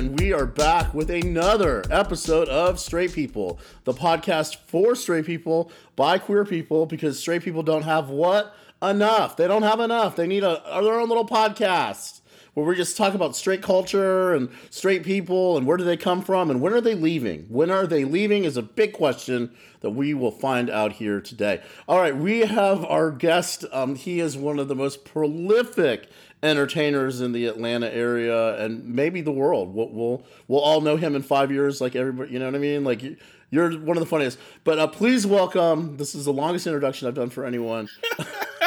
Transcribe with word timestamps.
and 0.00 0.18
we 0.18 0.32
are 0.32 0.46
back 0.46 0.94
with 0.94 1.10
another 1.10 1.84
episode 1.90 2.48
of 2.48 2.80
Straight 2.80 3.12
People, 3.12 3.60
the 3.84 3.92
podcast 3.92 4.56
for 4.66 4.94
straight 4.94 5.26
people 5.26 5.70
by 5.94 6.16
queer 6.16 6.46
people 6.46 6.86
because 6.86 7.18
straight 7.18 7.42
people 7.42 7.62
don't 7.62 7.82
have 7.82 8.08
what? 8.08 8.54
Enough. 8.80 9.36
They 9.36 9.46
don't 9.46 9.62
have 9.62 9.78
enough. 9.78 10.16
They 10.16 10.26
need 10.26 10.42
a, 10.42 10.62
their 10.82 10.98
own 10.98 11.10
little 11.10 11.26
podcast 11.26 12.19
where 12.54 12.66
we 12.66 12.74
just 12.74 12.96
talk 12.96 13.14
about 13.14 13.36
straight 13.36 13.62
culture 13.62 14.34
and 14.34 14.48
straight 14.70 15.04
people 15.04 15.56
and 15.56 15.66
where 15.66 15.76
do 15.76 15.84
they 15.84 15.96
come 15.96 16.22
from 16.22 16.50
and 16.50 16.60
when 16.60 16.72
are 16.72 16.80
they 16.80 16.94
leaving? 16.94 17.46
When 17.48 17.70
are 17.70 17.86
they 17.86 18.04
leaving 18.04 18.44
is 18.44 18.56
a 18.56 18.62
big 18.62 18.92
question 18.92 19.52
that 19.80 19.90
we 19.90 20.14
will 20.14 20.30
find 20.30 20.68
out 20.68 20.94
here 20.94 21.20
today. 21.20 21.62
All 21.88 21.98
right, 21.98 22.16
we 22.16 22.40
have 22.40 22.84
our 22.84 23.10
guest. 23.10 23.64
Um, 23.72 23.94
he 23.94 24.20
is 24.20 24.36
one 24.36 24.58
of 24.58 24.68
the 24.68 24.74
most 24.74 25.04
prolific 25.04 26.08
entertainers 26.42 27.20
in 27.20 27.32
the 27.32 27.46
Atlanta 27.46 27.92
area 27.92 28.56
and 28.62 28.84
maybe 28.84 29.20
the 29.20 29.32
world. 29.32 29.74
We'll, 29.74 29.88
we'll, 29.88 30.26
we'll 30.48 30.60
all 30.60 30.80
know 30.80 30.96
him 30.96 31.14
in 31.14 31.22
five 31.22 31.50
years, 31.50 31.80
like 31.80 31.94
everybody. 31.94 32.32
You 32.32 32.38
know 32.38 32.46
what 32.46 32.54
I 32.54 32.58
mean? 32.58 32.84
Like 32.84 33.02
you're 33.50 33.70
one 33.78 33.96
of 33.96 34.00
the 34.00 34.06
funniest. 34.06 34.38
But 34.64 34.78
uh, 34.78 34.86
please 34.86 35.26
welcome. 35.26 35.96
This 35.96 36.14
is 36.14 36.24
the 36.24 36.32
longest 36.32 36.66
introduction 36.66 37.08
I've 37.08 37.14
done 37.14 37.30
for 37.30 37.44
anyone. 37.44 37.88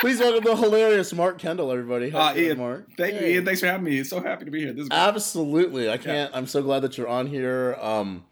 please 0.00 0.20
welcome 0.20 0.44
the 0.44 0.56
hilarious 0.56 1.12
Mark 1.12 1.38
Kendall, 1.38 1.72
everybody. 1.72 2.12
uh, 2.12 2.34
Ian, 2.34 2.58
Mark? 2.58 2.88
Thank 2.96 3.14
hey. 3.14 3.28
you, 3.28 3.34
Ian. 3.34 3.44
Thanks 3.44 3.60
for 3.60 3.66
having 3.66 3.84
me. 3.84 4.02
So 4.04 4.20
happy 4.20 4.44
to 4.44 4.50
be 4.50 4.60
here. 4.60 4.72
This 4.72 4.84
is 4.84 4.90
Absolutely. 4.90 5.90
I 5.90 5.96
can't. 5.96 6.30
Yeah. 6.30 6.36
I'm 6.36 6.46
so 6.46 6.62
glad 6.62 6.80
that 6.80 6.96
you're 6.96 7.08
on 7.08 7.26
here. 7.26 7.76
Um, 7.80 8.24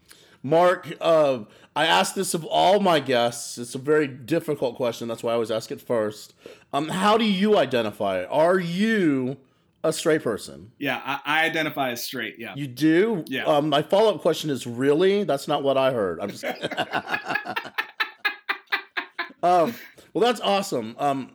Mark, 0.43 0.91
uh, 1.01 1.39
I 1.75 1.85
asked 1.85 2.15
this 2.15 2.33
of 2.33 2.45
all 2.45 2.79
my 2.79 2.99
guests. 2.99 3.57
It's 3.57 3.75
a 3.75 3.79
very 3.79 4.07
difficult 4.07 4.75
question. 4.75 5.07
That's 5.07 5.23
why 5.23 5.31
I 5.31 5.33
always 5.35 5.51
ask 5.51 5.71
it 5.71 5.81
first. 5.81 6.33
Um, 6.73 6.89
how 6.89 7.17
do 7.17 7.25
you 7.25 7.57
identify? 7.57 8.23
Are 8.25 8.59
you 8.59 9.37
a 9.83 9.93
straight 9.93 10.23
person? 10.23 10.71
Yeah, 10.79 11.01
I, 11.03 11.19
I 11.25 11.45
identify 11.45 11.91
as 11.91 12.03
straight. 12.03 12.35
Yeah, 12.39 12.53
you 12.55 12.67
do. 12.67 13.23
Yeah. 13.27 13.45
Um, 13.45 13.69
my 13.69 13.81
follow 13.81 14.15
up 14.15 14.21
question 14.21 14.49
is 14.49 14.65
really. 14.65 15.23
That's 15.23 15.47
not 15.47 15.63
what 15.63 15.77
I 15.77 15.91
heard. 15.91 16.19
I'm 16.19 16.29
just. 16.29 16.43
um, 19.43 19.75
well, 20.13 20.25
that's 20.25 20.41
awesome. 20.41 20.95
Um, 20.97 21.31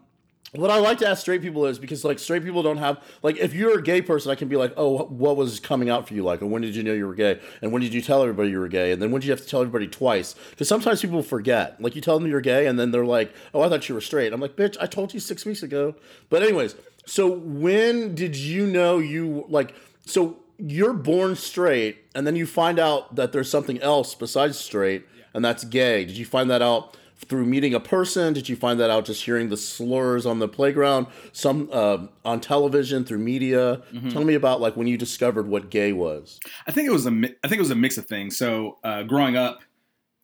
what 0.60 0.70
I 0.70 0.78
like 0.78 0.98
to 0.98 1.08
ask 1.08 1.22
straight 1.22 1.40
people 1.40 1.64
is 1.64 1.78
because 1.78 2.04
like 2.04 2.18
straight 2.18 2.44
people 2.44 2.62
don't 2.62 2.76
have 2.76 3.02
like 3.22 3.38
if 3.38 3.54
you're 3.54 3.78
a 3.78 3.82
gay 3.82 4.02
person, 4.02 4.30
I 4.30 4.34
can 4.34 4.48
be 4.48 4.56
like, 4.56 4.74
oh, 4.76 5.04
what 5.04 5.36
was 5.36 5.58
coming 5.58 5.88
out 5.88 6.06
for 6.06 6.12
you 6.12 6.22
like, 6.22 6.42
and 6.42 6.50
when 6.50 6.60
did 6.60 6.76
you 6.76 6.82
know 6.82 6.92
you 6.92 7.06
were 7.06 7.14
gay, 7.14 7.40
and 7.62 7.72
when 7.72 7.80
did 7.80 7.94
you 7.94 8.02
tell 8.02 8.22
everybody 8.22 8.50
you 8.50 8.60
were 8.60 8.68
gay, 8.68 8.92
and 8.92 9.00
then 9.00 9.10
when 9.10 9.20
did 9.20 9.28
you 9.28 9.32
have 9.32 9.40
to 9.40 9.46
tell 9.46 9.62
everybody 9.62 9.88
twice? 9.88 10.34
Because 10.50 10.68
sometimes 10.68 11.00
people 11.00 11.22
forget. 11.22 11.80
Like 11.80 11.96
you 11.96 12.02
tell 12.02 12.18
them 12.18 12.28
you're 12.28 12.42
gay, 12.42 12.66
and 12.66 12.78
then 12.78 12.90
they're 12.90 13.06
like, 13.06 13.32
oh, 13.54 13.62
I 13.62 13.70
thought 13.70 13.88
you 13.88 13.94
were 13.94 14.02
straight. 14.02 14.32
I'm 14.34 14.40
like, 14.40 14.56
bitch, 14.56 14.76
I 14.78 14.86
told 14.86 15.14
you 15.14 15.20
six 15.20 15.46
weeks 15.46 15.62
ago. 15.62 15.94
But 16.28 16.42
anyways, 16.42 16.74
so 17.06 17.30
when 17.30 18.14
did 18.14 18.36
you 18.36 18.66
know 18.66 18.98
you 18.98 19.46
like? 19.48 19.74
So 20.04 20.36
you're 20.58 20.92
born 20.92 21.34
straight, 21.34 21.96
and 22.14 22.26
then 22.26 22.36
you 22.36 22.44
find 22.44 22.78
out 22.78 23.16
that 23.16 23.32
there's 23.32 23.50
something 23.50 23.80
else 23.80 24.14
besides 24.14 24.58
straight, 24.58 25.06
and 25.32 25.42
that's 25.42 25.64
gay. 25.64 26.04
Did 26.04 26.18
you 26.18 26.26
find 26.26 26.50
that 26.50 26.60
out? 26.60 26.94
Through 27.28 27.46
meeting 27.46 27.74
a 27.74 27.80
person? 27.80 28.32
Did 28.32 28.48
you 28.48 28.56
find 28.56 28.78
that 28.80 28.90
out 28.90 29.04
just 29.04 29.24
hearing 29.24 29.48
the 29.48 29.56
slurs 29.56 30.26
on 30.26 30.38
the 30.38 30.48
playground, 30.48 31.06
some 31.32 31.68
uh, 31.72 32.06
on 32.24 32.40
television 32.40 33.04
through 33.04 33.18
media? 33.18 33.82
Mm-hmm. 33.92 34.10
Tell 34.10 34.24
me 34.24 34.34
about 34.34 34.60
like 34.60 34.76
when 34.76 34.86
you 34.86 34.96
discovered 34.96 35.48
what 35.48 35.70
gay 35.70 35.92
was. 35.92 36.40
I 36.66 36.72
think 36.72 36.88
it 36.88 36.92
was 36.92 37.06
a 37.06 37.10
I 37.10 37.48
think 37.48 37.58
it 37.58 37.60
was 37.60 37.70
a 37.70 37.76
mix 37.76 37.98
of 37.98 38.06
things. 38.06 38.36
So 38.36 38.78
uh, 38.84 39.02
growing 39.04 39.36
up, 39.36 39.60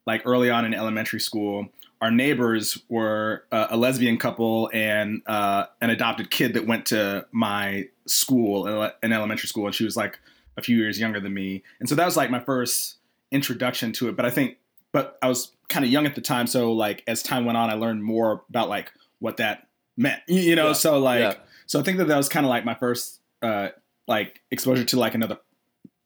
like 0.06 0.22
early 0.24 0.50
on 0.50 0.64
in 0.64 0.74
elementary 0.74 1.20
school, 1.20 1.68
our 2.00 2.10
neighbors 2.10 2.78
were 2.88 3.44
uh, 3.52 3.68
a 3.70 3.76
lesbian 3.76 4.18
couple 4.18 4.70
and 4.72 5.22
uh, 5.26 5.66
an 5.80 5.90
adopted 5.90 6.30
kid 6.30 6.54
that 6.54 6.66
went 6.66 6.86
to 6.86 7.26
my 7.32 7.88
school 8.06 8.66
in 9.02 9.12
elementary 9.12 9.48
school, 9.48 9.66
and 9.66 9.74
she 9.74 9.84
was 9.84 9.96
like 9.96 10.18
a 10.56 10.62
few 10.62 10.76
years 10.76 10.98
younger 10.98 11.20
than 11.20 11.34
me, 11.34 11.62
and 11.80 11.88
so 11.88 11.94
that 11.94 12.04
was 12.04 12.16
like 12.16 12.30
my 12.30 12.40
first 12.40 12.96
introduction 13.30 13.92
to 13.92 14.08
it. 14.08 14.16
But 14.16 14.24
I 14.24 14.30
think, 14.30 14.56
but 14.92 15.18
I 15.22 15.28
was 15.28 15.52
kind 15.68 15.84
of 15.84 15.90
young 15.90 16.06
at 16.06 16.14
the 16.14 16.20
time, 16.20 16.46
so 16.46 16.72
like 16.72 17.02
as 17.06 17.22
time 17.22 17.44
went 17.44 17.58
on, 17.58 17.70
I 17.70 17.74
learned 17.74 18.02
more 18.02 18.44
about 18.48 18.68
like 18.68 18.92
what 19.18 19.36
that 19.38 19.68
meant. 19.96 20.22
You 20.26 20.56
know, 20.56 20.68
yeah. 20.68 20.72
so 20.72 20.98
like 20.98 21.20
yeah. 21.20 21.34
so 21.66 21.80
I 21.80 21.82
think 21.82 21.98
that 21.98 22.08
that 22.08 22.16
was 22.16 22.28
kind 22.28 22.46
of 22.46 22.50
like 22.50 22.64
my 22.64 22.74
first 22.74 23.20
uh 23.42 23.68
like 24.06 24.40
exposure 24.50 24.84
to 24.84 24.98
like 24.98 25.14
another 25.14 25.38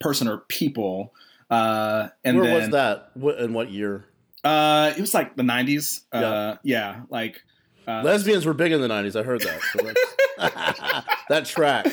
person 0.01 0.29
or 0.29 0.39
people. 0.49 1.15
Uh, 1.49 2.09
and 2.25 2.39
where 2.39 2.47
then, 2.47 2.57
was 2.57 2.69
that? 2.71 3.11
What 3.15 3.39
in 3.39 3.53
what 3.53 3.71
year? 3.71 4.07
Uh, 4.45 4.93
it 4.97 5.01
was 5.01 5.15
like 5.15 5.37
the 5.37 5.43
'90s. 5.43 6.03
Yeah, 6.13 6.21
uh, 6.21 6.57
yeah 6.63 7.03
like 7.09 7.43
uh, 7.87 8.03
lesbians 8.03 8.45
were 8.45 8.55
big 8.55 8.73
in 8.73 8.81
the 8.81 8.89
'90s. 8.89 9.19
I 9.19 9.23
heard 9.23 9.43
that. 9.43 9.61
So 9.73 11.05
that 11.29 11.47
track. 11.47 11.87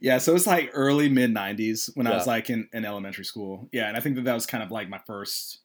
Yeah, 0.00 0.18
so 0.18 0.34
it's 0.34 0.46
like 0.46 0.70
early 0.72 1.08
mid 1.08 1.34
'90s 1.34 1.90
when 1.94 2.06
yeah. 2.06 2.12
I 2.12 2.16
was 2.16 2.26
like 2.26 2.50
in, 2.50 2.68
in 2.72 2.84
elementary 2.84 3.24
school. 3.24 3.68
Yeah, 3.72 3.88
and 3.88 3.96
I 3.96 4.00
think 4.00 4.16
that 4.16 4.24
that 4.24 4.34
was 4.34 4.46
kind 4.46 4.62
of 4.62 4.70
like 4.70 4.88
my 4.88 5.00
first 5.06 5.60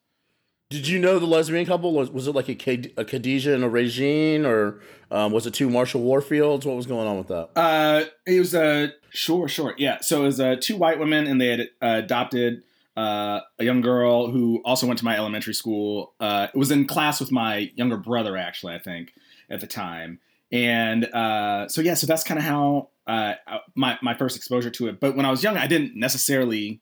did 0.72 0.88
you 0.88 0.97
know 0.97 1.19
the 1.19 1.28
lesbian 1.28 1.66
couple 1.66 1.94
was 1.94 2.09
was 2.09 2.28
it 2.28 2.34
like 2.34 2.50
a, 2.50 2.56
K, 2.56 2.91
a 2.97 3.06
Khadijah 3.06 3.53
and 3.53 3.63
a 3.63 3.69
Regine, 3.69 4.46
or 4.46 4.81
um, 5.12 5.31
was 5.31 5.46
it 5.46 5.53
two 5.53 5.69
Marshall 5.69 6.02
Warfields? 6.02 6.66
What 6.66 6.75
was 6.75 6.88
going 6.88 7.08
on 7.08 7.18
with 7.18 7.28
that? 7.28 7.50
Uh, 7.56 8.06
it 8.25 8.40
was 8.40 8.56
a 8.56 8.86
uh, 8.86 8.88
sure, 9.12 9.47
sure, 9.47 9.75
yeah. 9.78 10.02
So 10.02 10.24
it 10.24 10.25
was 10.25 10.40
uh, 10.40 10.56
two 10.59 10.75
white 10.75 10.97
women, 10.97 11.28
and 11.28 11.40
they 11.40 11.47
had 11.50 11.59
uh, 11.81 12.02
adopted 12.03 12.63
uh, 12.97 13.42
a 13.59 13.63
young 13.63 13.81
girl 13.81 14.31
who 14.31 14.62
also 14.66 14.88
went 14.88 14.97
to 15.00 15.06
my 15.06 15.16
elementary 15.16 15.53
school. 15.53 16.16
Uh, 16.19 16.47
it 16.52 16.57
was 16.57 16.72
in 16.72 16.88
class 16.88 17.19
with 17.19 17.31
my 17.31 17.72
younger 17.75 17.97
brother, 17.97 18.36
actually, 18.36 18.74
I 18.74 18.80
think, 18.80 19.13
at 19.52 19.62
the 19.62 19.68
time. 19.68 20.19
And 20.52 21.06
uh, 21.06 21.68
so 21.68 21.81
yeah, 21.81 21.94
so 21.94 22.07
that's 22.07 22.24
kind 22.24 22.40
of 22.40 22.44
how 22.44 22.90
uh, 23.08 23.34
my 23.76 23.98
my 24.02 24.14
first 24.14 24.36
exposure 24.36 24.70
to 24.72 24.88
it. 24.88 25.00
But 25.00 25.16
when 25.16 25.26
I 25.26 25.32
was 25.32 25.44
young, 25.44 25.58
I 25.58 25.68
didn't 25.68 25.96
necessarily. 25.96 26.82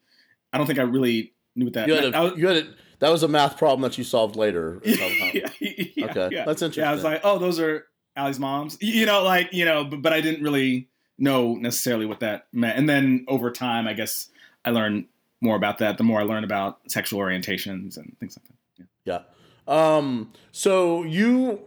I 0.52 0.58
don't 0.58 0.68
think 0.68 0.80
I 0.80 0.84
really 0.84 1.34
knew 1.56 1.66
what 1.66 1.74
that. 1.74 1.88
You 1.88 1.96
had, 1.96 2.16
a, 2.16 2.22
was, 2.22 2.34
you 2.38 2.48
had 2.48 2.58
a, 2.58 2.68
that 3.00 3.12
was 3.12 3.24
a 3.24 3.28
math 3.28 3.58
problem 3.58 3.82
that 3.82 3.98
you 3.98 4.04
solved 4.04 4.36
later. 4.36 4.80
yeah, 4.86 5.50
yeah, 5.60 6.06
okay, 6.06 6.30
yeah. 6.32 6.46
that's 6.46 6.62
interesting. 6.62 6.84
Yeah, 6.84 6.92
I 6.92 6.94
was 6.94 7.04
like, 7.04 7.22
oh, 7.24 7.40
those 7.40 7.60
are 7.60 7.86
Allie's 8.16 8.40
moms. 8.40 8.78
You 8.82 9.06
know, 9.06 9.24
like 9.24 9.52
you 9.52 9.66
know, 9.66 9.84
but, 9.84 10.02
but 10.02 10.14
I 10.14 10.22
didn't 10.22 10.44
really 10.44 10.90
know 11.18 11.56
necessarily 11.56 12.06
what 12.06 12.20
that 12.22 12.48
meant. 12.54 12.78
And 12.78 12.88
then 12.88 13.26
over 13.28 13.52
time, 13.52 13.88
I 13.88 13.94
guess 13.94 14.30
I 14.64 14.72
learned 14.72 15.06
more 15.42 15.56
about 15.56 15.80
that. 15.80 15.98
The 15.98 16.04
more 16.04 16.22
I 16.22 16.24
learned 16.24 16.46
about 16.46 16.80
sexual 16.88 17.20
orientations 17.20 17.98
and 17.98 18.16
things 18.20 18.38
like 18.38 18.48
that. 18.48 18.88
Yeah. 19.06 19.20
yeah. 19.68 19.96
Um. 19.98 20.32
So 20.52 21.04
you 21.04 21.62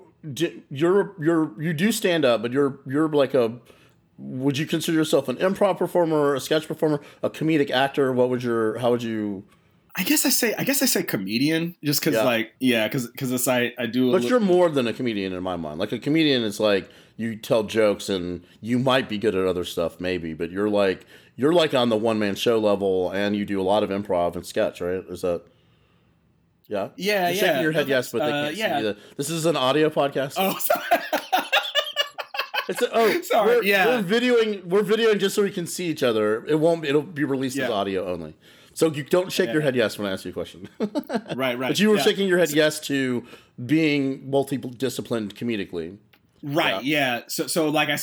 you're 0.71 1.15
you're 1.21 1.63
you 1.63 1.73
do 1.73 1.93
stand 1.93 2.25
up, 2.25 2.43
but 2.43 2.53
you're 2.53 2.81
you're 2.87 3.09
like 3.09 3.35
a 3.35 3.59
would 4.19 4.59
you 4.59 4.67
consider 4.67 4.97
yourself 4.97 5.29
an 5.29 5.37
improv 5.37 5.79
performer, 5.79 6.35
a 6.35 6.41
sketch 6.41 6.67
performer, 6.67 7.01
a 7.23 7.31
comedic 7.31 7.71
actor? 7.71 8.13
What 8.13 8.31
would 8.31 8.43
your 8.43 8.79
how 8.79 8.91
would 8.91 9.03
you 9.03 9.45
I 9.99 10.03
guess 10.03 10.27
I 10.27 10.29
say 10.29 10.55
I 10.59 10.65
guess 10.65 10.83
I 10.83 10.87
say 10.87 11.03
comedian 11.03 11.75
just 11.83 12.01
because 12.01 12.15
yeah. 12.15 12.25
like 12.25 12.53
yeah 12.61 12.87
because 12.87 13.07
because 13.07 13.33
it's 13.33 13.49
I 13.49 13.73
I 13.79 13.87
do. 13.87 14.13
But 14.13 14.25
you're 14.25 14.41
more 14.41 14.69
than 14.69 14.87
a 14.87 14.93
comedian 14.93 15.33
in 15.33 15.43
my 15.43 15.57
mind. 15.57 15.81
Like 15.81 15.93
a 15.93 15.99
comedian 15.99 16.43
is 16.43 16.61
like 16.61 16.91
you 17.17 17.35
tell 17.35 17.63
jokes 17.63 18.11
and 18.11 18.45
you 18.61 18.79
might 18.79 19.09
be 19.09 19.17
good 19.17 19.35
at 19.35 19.47
other 19.47 19.65
stuff 19.65 19.99
maybe, 19.99 20.35
but 20.35 20.51
you're 20.51 20.69
like 20.69 21.07
you're 21.35 21.53
like 21.53 21.73
on 21.73 21.89
the 21.89 21.97
one 21.97 22.19
man 22.19 22.35
show 22.35 22.59
level 22.59 23.11
and 23.11 23.37
you 23.37 23.47
do 23.47 23.59
a 23.59 23.65
lot 23.65 23.83
of 23.83 23.89
improv 23.89 24.37
and 24.37 24.47
sketch, 24.47 24.83
right? 24.83 25.03
Is 25.09 25.23
that? 25.23 25.43
Yeah. 26.69 26.89
Yeah. 26.97 27.29
You're 27.29 27.35
yeah. 27.35 27.41
shaking 27.41 27.63
your 27.63 27.73
head 27.73 27.89
yes, 27.89 28.13
but 28.13 28.19
they 28.19 28.33
uh, 28.33 28.51
yeah. 28.51 28.93
This 29.17 29.31
is 29.31 29.47
an 29.47 29.57
audio 29.57 29.89
podcast. 29.89 30.35
Oh. 30.37 30.59
It's 32.69 32.83
a, 32.83 32.89
oh 32.93 33.21
sorry. 33.23 33.57
We're, 33.57 33.63
yeah, 33.63 33.87
we're 33.87 34.03
videoing. 34.03 34.65
We're 34.65 34.83
videoing 34.83 35.19
just 35.19 35.35
so 35.35 35.43
we 35.43 35.51
can 35.51 35.67
see 35.67 35.87
each 35.87 36.03
other. 36.03 36.45
It 36.47 36.57
won't. 36.57 36.85
It'll 36.85 37.03
be 37.03 37.25
released 37.25 37.57
yeah. 37.57 37.65
as 37.65 37.71
audio 37.71 38.07
only. 38.07 38.35
So 38.75 38.93
you 38.93 39.05
don't 39.05 39.33
shake 39.33 39.47
yeah. 39.47 39.55
your 39.55 39.63
head 39.63 39.75
yes 39.75 39.99
when 39.99 40.07
I 40.07 40.13
ask 40.13 40.27
you 40.27 40.33
a 40.33 40.35
question. 40.35 40.69
right, 40.79 41.59
right. 41.59 41.59
But 41.59 41.79
you 41.79 41.89
were 41.89 41.97
yeah. 41.97 42.03
shaking 42.03 42.29
your 42.29 42.39
head 42.39 42.51
yes 42.51 42.79
to 42.81 43.25
being 43.65 44.31
multidisciplined 44.31 45.33
comedically. 45.33 45.97
Right. 46.43 46.85
Yeah. 46.85 47.17
yeah. 47.17 47.23
So 47.29 47.47
so 47.47 47.69
like 47.69 47.89
I. 47.89 47.99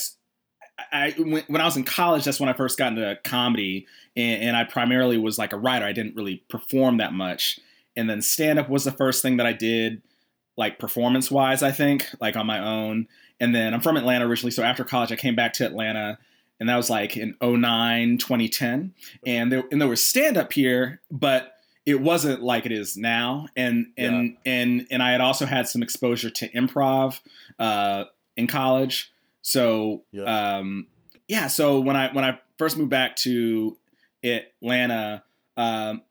I 0.91 1.11
when, 1.19 1.43
when 1.47 1.61
I 1.61 1.65
was 1.65 1.77
in 1.77 1.83
college, 1.83 2.25
that's 2.25 2.39
when 2.39 2.49
I 2.49 2.53
first 2.53 2.79
got 2.79 2.93
into 2.93 3.19
comedy, 3.23 3.85
and, 4.15 4.41
and 4.41 4.57
I 4.57 4.63
primarily 4.63 5.19
was 5.19 5.37
like 5.37 5.53
a 5.53 5.57
writer. 5.57 5.85
I 5.85 5.91
didn't 5.91 6.15
really 6.15 6.43
perform 6.49 6.97
that 6.97 7.13
much, 7.13 7.59
and 7.95 8.09
then 8.09 8.23
stand 8.23 8.57
up 8.57 8.69
was 8.69 8.83
the 8.83 8.91
first 8.91 9.21
thing 9.21 9.37
that 9.37 9.45
I 9.45 9.53
did, 9.53 10.01
like 10.57 10.79
performance 10.79 11.29
wise. 11.29 11.61
I 11.61 11.71
think 11.71 12.07
like 12.19 12.35
on 12.35 12.47
my 12.47 12.57
own, 12.57 13.07
and 13.39 13.53
then 13.53 13.73
I'm 13.73 13.81
from 13.81 13.97
Atlanta 13.97 14.25
originally, 14.27 14.51
so 14.51 14.63
after 14.63 14.83
college, 14.83 15.11
I 15.11 15.15
came 15.15 15.35
back 15.35 15.53
to 15.53 15.65
Atlanta 15.65 16.17
and 16.59 16.69
that 16.69 16.77
was 16.77 16.89
like 16.89 17.17
in 17.17 17.35
09 17.41 18.17
2010 18.17 18.93
and 19.25 19.51
there 19.51 19.63
and 19.69 19.81
there 19.81 19.87
was 19.87 20.05
stand 20.05 20.37
up 20.37 20.53
here 20.53 21.01
but 21.11 21.57
it 21.85 21.99
wasn't 21.99 22.41
like 22.41 22.65
it 22.65 22.71
is 22.71 22.95
now 22.95 23.47
and 23.57 23.87
and 23.97 24.37
yeah. 24.45 24.53
and 24.53 24.87
and 24.89 25.03
I 25.03 25.11
had 25.11 25.21
also 25.21 25.45
had 25.45 25.67
some 25.67 25.83
exposure 25.83 26.29
to 26.29 26.49
improv 26.51 27.19
uh, 27.59 28.05
in 28.37 28.47
college 28.47 29.11
so 29.41 30.03
yeah. 30.11 30.57
um 30.57 30.87
yeah 31.27 31.47
so 31.47 31.81
when 31.81 31.95
I 31.95 32.13
when 32.13 32.23
I 32.23 32.39
first 32.57 32.77
moved 32.77 32.91
back 32.91 33.17
to 33.17 33.77
Atlanta 34.23 35.23
um 35.57 36.01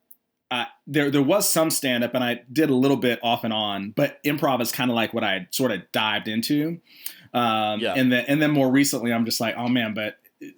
uh, 0.53 0.65
there 0.85 1.09
there 1.09 1.23
was 1.23 1.49
some 1.49 1.71
stand 1.71 2.03
up 2.03 2.13
and 2.13 2.23
I 2.23 2.41
did 2.51 2.69
a 2.69 2.75
little 2.75 2.97
bit 2.97 3.19
off 3.23 3.43
and 3.43 3.51
on, 3.51 3.89
but 3.89 4.23
improv 4.23 4.61
is 4.61 4.71
kind 4.71 4.91
of 4.91 4.95
like 4.95 5.11
what 5.11 5.23
I 5.23 5.47
sort 5.49 5.71
of 5.71 5.81
dived 5.91 6.27
into. 6.27 6.79
Um, 7.33 7.79
yeah. 7.79 7.95
And 7.95 8.11
then 8.11 8.25
and 8.27 8.39
then 8.39 8.51
more 8.51 8.69
recently, 8.69 9.11
I'm 9.11 9.25
just 9.25 9.41
like, 9.41 9.55
oh 9.57 9.67
man, 9.67 9.95
but 9.95 10.17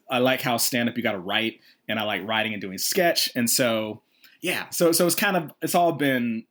I 0.10 0.18
like 0.18 0.42
how 0.42 0.58
stand 0.58 0.90
up 0.90 0.98
you 0.98 1.04
got 1.04 1.14
to 1.14 1.20
write, 1.20 1.62
and 1.88 1.98
I 1.98 2.04
like 2.04 2.28
writing 2.28 2.52
and 2.52 2.62
doing 2.62 2.78
sketch, 2.78 3.32
and 3.36 3.50
so 3.50 4.02
yeah, 4.42 4.70
so 4.70 4.92
so 4.92 5.06
it's 5.06 5.16
kind 5.16 5.38
of 5.38 5.54
it's 5.62 5.76
all 5.76 5.94
been 5.94 6.44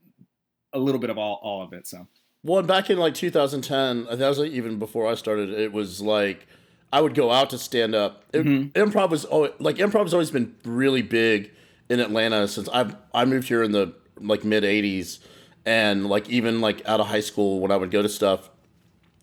a 0.73 0.79
little 0.79 1.00
bit 1.00 1.11
of 1.11 1.19
all 1.19 1.38
all 1.43 1.62
of 1.62 1.75
it. 1.75 1.87
So 1.87 2.06
Well, 2.43 2.62
back 2.62 2.88
in 2.88 2.96
like 2.96 3.12
2010, 3.12 4.06
that 4.19 4.26
was 4.26 4.38
like 4.38 4.52
even 4.52 4.79
before 4.79 5.06
I 5.06 5.17
started. 5.17 5.50
It 5.50 5.70
was 5.70 6.00
like 6.00 6.46
I 6.94 7.02
would 7.02 7.14
go 7.14 7.31
out 7.31 7.50
to 7.50 7.58
stand 7.58 7.94
up. 7.94 8.25
It, 8.32 8.46
Improv 8.46 9.11
was 9.11 9.26
always, 9.26 9.52
like 9.58 9.76
improv 9.76 10.05
has 10.05 10.14
always 10.14 10.31
been 10.31 10.55
really 10.64 11.02
big 11.02 11.50
in 11.89 12.01
Atlanta 12.01 12.49
since 12.49 12.69
I 12.73 12.95
I 13.13 13.25
moved 13.25 13.49
here 13.49 13.63
in 13.63 13.73
the 13.73 13.95
like 14.19 14.45
mid 14.45 14.65
80s, 14.65 15.19
and 15.65 16.07
like 16.07 16.29
even 16.29 16.61
like 16.61 16.87
out 16.87 17.01
of 17.01 17.09
high 17.09 17.21
school 17.21 17.61
when 17.61 17.71
I 17.71 17.77
would 17.77 17.91
go 17.91 18.03
to 18.03 18.09
stuff, 18.09 18.51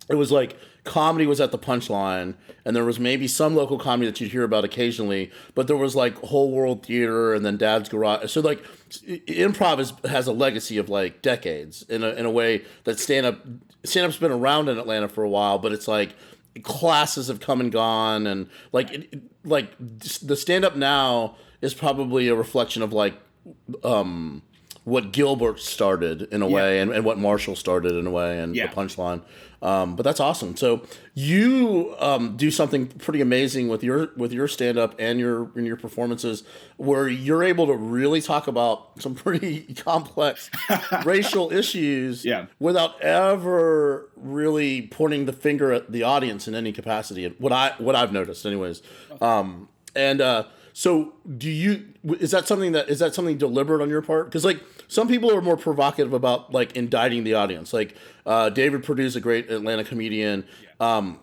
it 0.09 0.15
was 0.15 0.31
like 0.31 0.57
comedy 0.83 1.25
was 1.25 1.39
at 1.39 1.51
the 1.51 1.59
punchline. 1.59 2.35
And 2.63 2.75
there 2.75 2.85
was 2.85 2.99
maybe 2.99 3.27
some 3.27 3.55
local 3.55 3.79
comedy 3.79 4.07
that 4.07 4.21
you'd 4.21 4.31
hear 4.31 4.43
about 4.43 4.63
occasionally 4.63 5.31
but 5.55 5.67
there 5.67 5.77
was 5.77 5.95
like 5.95 6.15
whole 6.19 6.51
world 6.51 6.85
theater 6.85 7.33
and 7.33 7.45
then 7.45 7.57
dad's 7.57 7.89
garage. 7.89 8.31
So 8.31 8.41
like 8.41 8.63
improv 9.27 9.79
is, 9.79 9.93
has 10.09 10.27
a 10.27 10.31
legacy 10.31 10.77
of 10.77 10.89
like 10.89 11.21
decades 11.21 11.83
in 11.83 12.03
a, 12.03 12.09
in 12.09 12.25
a 12.25 12.31
way 12.31 12.63
that 12.83 12.99
stand 12.99 13.25
up 13.25 13.39
stand 13.83 14.05
up's 14.05 14.17
been 14.17 14.31
around 14.31 14.69
in 14.69 14.77
atlanta 14.77 15.07
for 15.07 15.23
a 15.23 15.29
while 15.29 15.57
but 15.57 15.71
it's 15.71 15.87
like 15.87 16.15
classes 16.61 17.29
have 17.29 17.39
come 17.39 17.59
and 17.59 17.71
gone 17.71 18.27
and 18.27 18.47
like 18.71 18.91
it, 18.91 19.23
like 19.43 19.71
the 19.79 20.35
stand 20.35 20.63
up 20.63 20.75
now 20.75 21.35
is 21.61 21.73
probably 21.73 22.27
a 22.27 22.35
reflection 22.35 22.81
of 22.81 22.91
like 22.93 23.13
um 23.83 24.41
what 24.83 25.11
Gilbert 25.11 25.59
started 25.59 26.23
in 26.33 26.41
a 26.41 26.47
way 26.47 26.79
and, 26.79 26.91
and 26.91 27.05
what 27.05 27.19
Marshall 27.19 27.55
started 27.55 27.91
in 27.93 28.07
a 28.07 28.09
way 28.09 28.39
and 28.39 28.55
Yeah. 28.55 28.65
the 28.65 28.75
punchline. 28.75 29.21
Um, 29.61 29.95
but 29.95 30.01
that's 30.01 30.19
awesome. 30.19 30.57
So 30.57 30.81
you 31.13 31.93
um, 31.99 32.35
do 32.35 32.49
something 32.49 32.87
pretty 32.87 33.21
amazing 33.21 33.67
with 33.67 33.83
your 33.83 34.09
with 34.17 34.33
your 34.33 34.47
stand 34.47 34.79
up 34.79 34.95
and 34.97 35.19
your 35.19 35.51
and 35.55 35.67
your 35.67 35.75
performances 35.77 36.43
where 36.77 37.07
you're 37.07 37.43
able 37.43 37.67
to 37.67 37.75
really 37.75 38.21
talk 38.21 38.47
about 38.47 38.99
some 38.99 39.13
pretty 39.23 39.61
complex 39.75 40.49
racial 41.05 41.51
issues 41.51 42.25
Yeah. 42.25 42.47
without 42.59 42.99
ever 43.03 44.09
really 44.15 44.81
pointing 44.87 45.25
the 45.25 45.33
finger 45.33 45.71
at 45.71 45.91
the 45.91 46.01
audience 46.01 46.47
in 46.47 46.55
any 46.55 46.71
capacity. 46.71 47.27
What 47.37 47.51
I 47.53 47.73
what 47.77 47.95
I've 47.95 48.11
noticed 48.11 48.47
anyways. 48.47 48.81
Um, 49.21 49.69
and 49.95 50.21
uh, 50.21 50.45
so 50.73 51.13
do 51.37 51.49
you 51.49 51.85
is 52.19 52.31
that 52.31 52.47
something 52.47 52.71
that 52.71 52.89
is 52.89 52.99
that 52.99 53.13
something 53.13 53.37
deliberate 53.37 53.81
on 53.81 53.89
your 53.89 54.01
part? 54.01 54.25
Because 54.25 54.45
like 54.45 54.61
some 54.87 55.07
people 55.07 55.33
are 55.35 55.41
more 55.41 55.57
provocative 55.57 56.13
about 56.13 56.51
like 56.53 56.75
indicting 56.75 57.23
the 57.23 57.33
audience. 57.33 57.73
Like 57.73 57.95
uh, 58.25 58.49
david 58.49 58.83
purdue's 58.83 59.15
a 59.15 59.21
great 59.21 59.49
atlanta 59.49 59.83
comedian. 59.83 60.45
Um, 60.79 61.19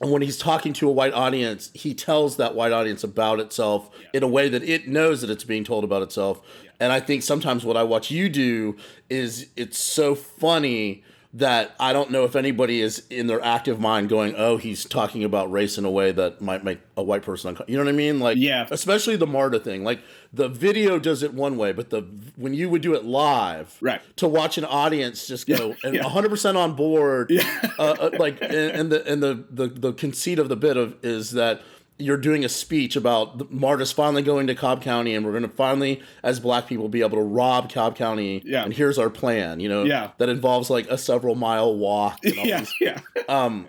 and 0.00 0.12
when 0.12 0.20
he's 0.20 0.36
talking 0.36 0.72
to 0.74 0.88
a 0.88 0.92
white 0.92 1.14
audience 1.14 1.70
he 1.74 1.94
tells 1.94 2.36
that 2.36 2.54
white 2.54 2.72
audience 2.72 3.02
about 3.02 3.40
itself 3.40 3.90
in 4.12 4.22
a 4.22 4.28
way 4.28 4.48
that 4.48 4.62
it 4.62 4.86
knows 4.86 5.22
that 5.22 5.30
it's 5.30 5.44
being 5.44 5.64
told 5.64 5.84
about 5.84 6.02
itself. 6.02 6.40
And 6.78 6.92
i 6.92 7.00
think 7.00 7.22
sometimes 7.22 7.64
what 7.64 7.76
i 7.76 7.82
watch 7.82 8.10
you 8.10 8.28
do 8.28 8.76
is 9.08 9.48
it's 9.56 9.78
so 9.78 10.14
funny 10.14 11.02
that 11.36 11.74
I 11.78 11.92
don't 11.92 12.10
know 12.10 12.24
if 12.24 12.34
anybody 12.34 12.80
is 12.80 13.02
in 13.10 13.26
their 13.26 13.42
active 13.44 13.78
mind 13.78 14.08
going, 14.08 14.34
"Oh, 14.36 14.56
he's 14.56 14.84
talking 14.84 15.22
about 15.22 15.50
race 15.52 15.76
in 15.76 15.84
a 15.84 15.90
way 15.90 16.10
that 16.12 16.40
might 16.40 16.64
make 16.64 16.78
a 16.96 17.02
white 17.02 17.22
person 17.22 17.48
uncomfortable." 17.50 17.70
You 17.72 17.78
know 17.78 17.84
what 17.84 17.92
I 17.94 17.96
mean? 17.96 18.20
Like, 18.20 18.38
Yeah. 18.38 18.66
especially 18.70 19.16
the 19.16 19.26
Marta 19.26 19.58
thing. 19.60 19.84
Like 19.84 20.00
the 20.32 20.48
video 20.48 20.98
does 20.98 21.22
it 21.22 21.34
one 21.34 21.56
way, 21.58 21.72
but 21.72 21.90
the 21.90 22.02
when 22.36 22.54
you 22.54 22.68
would 22.70 22.80
do 22.82 22.94
it 22.94 23.04
live, 23.04 23.76
Right. 23.80 24.00
to 24.16 24.26
watch 24.26 24.56
an 24.56 24.64
audience 24.64 25.26
just 25.26 25.46
go 25.46 25.74
and 25.84 25.94
yeah. 25.94 26.02
100% 26.04 26.56
on 26.56 26.74
board, 26.74 27.30
Yeah. 27.30 27.42
uh, 27.78 27.82
uh, 28.00 28.10
like 28.18 28.38
and, 28.40 28.52
and 28.54 28.92
the 28.92 29.06
and 29.06 29.22
the, 29.22 29.44
the 29.50 29.66
the 29.68 29.92
conceit 29.92 30.38
of 30.38 30.48
the 30.48 30.56
bit 30.56 30.76
of 30.76 30.94
is 31.02 31.32
that 31.32 31.60
you're 31.98 32.16
doing 32.16 32.44
a 32.44 32.48
speech 32.48 32.96
about 32.96 33.38
the- 33.38 33.46
Marta's 33.50 33.92
finally 33.92 34.22
going 34.22 34.46
to 34.48 34.54
Cobb 34.54 34.82
County, 34.82 35.14
and 35.14 35.24
we're 35.24 35.32
going 35.32 35.42
to 35.44 35.48
finally, 35.48 36.02
as 36.22 36.40
Black 36.40 36.66
people, 36.66 36.88
be 36.88 37.00
able 37.00 37.16
to 37.16 37.22
rob 37.22 37.72
Cobb 37.72 37.96
County. 37.96 38.42
Yeah. 38.44 38.64
And 38.64 38.72
here's 38.72 38.98
our 38.98 39.10
plan. 39.10 39.60
You 39.60 39.68
know. 39.68 39.84
Yeah. 39.84 40.10
That 40.18 40.28
involves 40.28 40.68
like 40.70 40.88
a 40.90 40.98
several 40.98 41.34
mile 41.34 41.74
walk. 41.74 42.18
And 42.24 42.38
all 42.38 42.46
yeah, 42.46 42.58
these 42.60 42.74
yeah. 42.80 43.00
um 43.28 43.68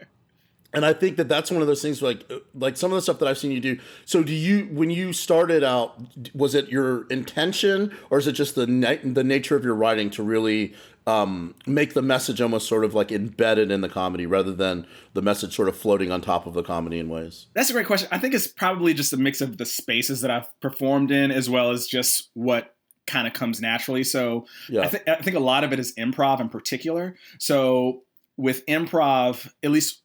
and 0.77 0.85
i 0.85 0.93
think 0.93 1.17
that 1.17 1.27
that's 1.27 1.49
one 1.49 1.61
of 1.61 1.67
those 1.67 1.81
things 1.81 2.01
like 2.01 2.31
like 2.53 2.77
some 2.77 2.91
of 2.91 2.95
the 2.95 3.01
stuff 3.01 3.17
that 3.19 3.27
i've 3.27 3.37
seen 3.37 3.51
you 3.51 3.59
do 3.59 3.77
so 4.05 4.23
do 4.23 4.33
you 4.33 4.65
when 4.65 4.89
you 4.89 5.11
started 5.11 5.63
out 5.63 5.99
was 6.35 6.53
it 6.53 6.69
your 6.69 7.07
intention 7.07 7.93
or 8.11 8.19
is 8.19 8.27
it 8.27 8.33
just 8.33 8.55
the 8.55 8.67
na- 8.67 8.95
the 9.03 9.23
nature 9.23 9.55
of 9.55 9.65
your 9.65 9.75
writing 9.75 10.09
to 10.11 10.23
really 10.23 10.73
um, 11.07 11.55
make 11.65 11.93
the 11.93 12.01
message 12.01 12.41
almost 12.41 12.67
sort 12.67 12.83
of 12.83 12.93
like 12.93 13.13
embedded 13.13 13.71
in 13.71 13.79
the 13.79 13.87
comedy 13.87 14.25
rather 14.25 14.51
than 14.51 14.85
the 15.13 15.21
message 15.21 15.55
sort 15.55 15.69
of 15.69 15.77
floating 15.77 16.11
on 16.11 16.19
top 16.19 16.45
of 16.45 16.53
the 16.53 16.61
comedy 16.61 16.99
in 16.99 17.07
ways 17.07 17.47
That's 17.53 17.69
a 17.69 17.73
great 17.73 17.87
question. 17.87 18.09
I 18.11 18.19
think 18.19 18.33
it's 18.33 18.45
probably 18.47 18.93
just 18.93 19.13
a 19.13 19.17
mix 19.17 19.39
of 19.39 19.57
the 19.57 19.65
spaces 19.65 20.19
that 20.19 20.29
I've 20.29 20.59
performed 20.59 21.11
in, 21.11 21.31
as 21.31 21.49
well 21.49 21.71
as 21.71 21.87
just 21.87 22.29
what 22.33 22.75
kind 23.05 23.25
of 23.25 23.31
comes 23.31 23.61
naturally. 23.61 24.03
So 24.03 24.47
yeah 24.69 24.81
I, 24.81 24.87
think 24.89 25.07
I 25.07 25.15
think 25.15 25.37
a 25.37 25.39
lot 25.39 25.63
of 25.63 25.71
it 25.71 25.79
is 25.79 25.93
improv 25.95 26.41
in 26.41 26.49
particular. 26.49 27.15
So 27.39 28.03
with 28.35 28.65
improv, 28.65 29.49
at 29.63 29.71
least 29.71 30.03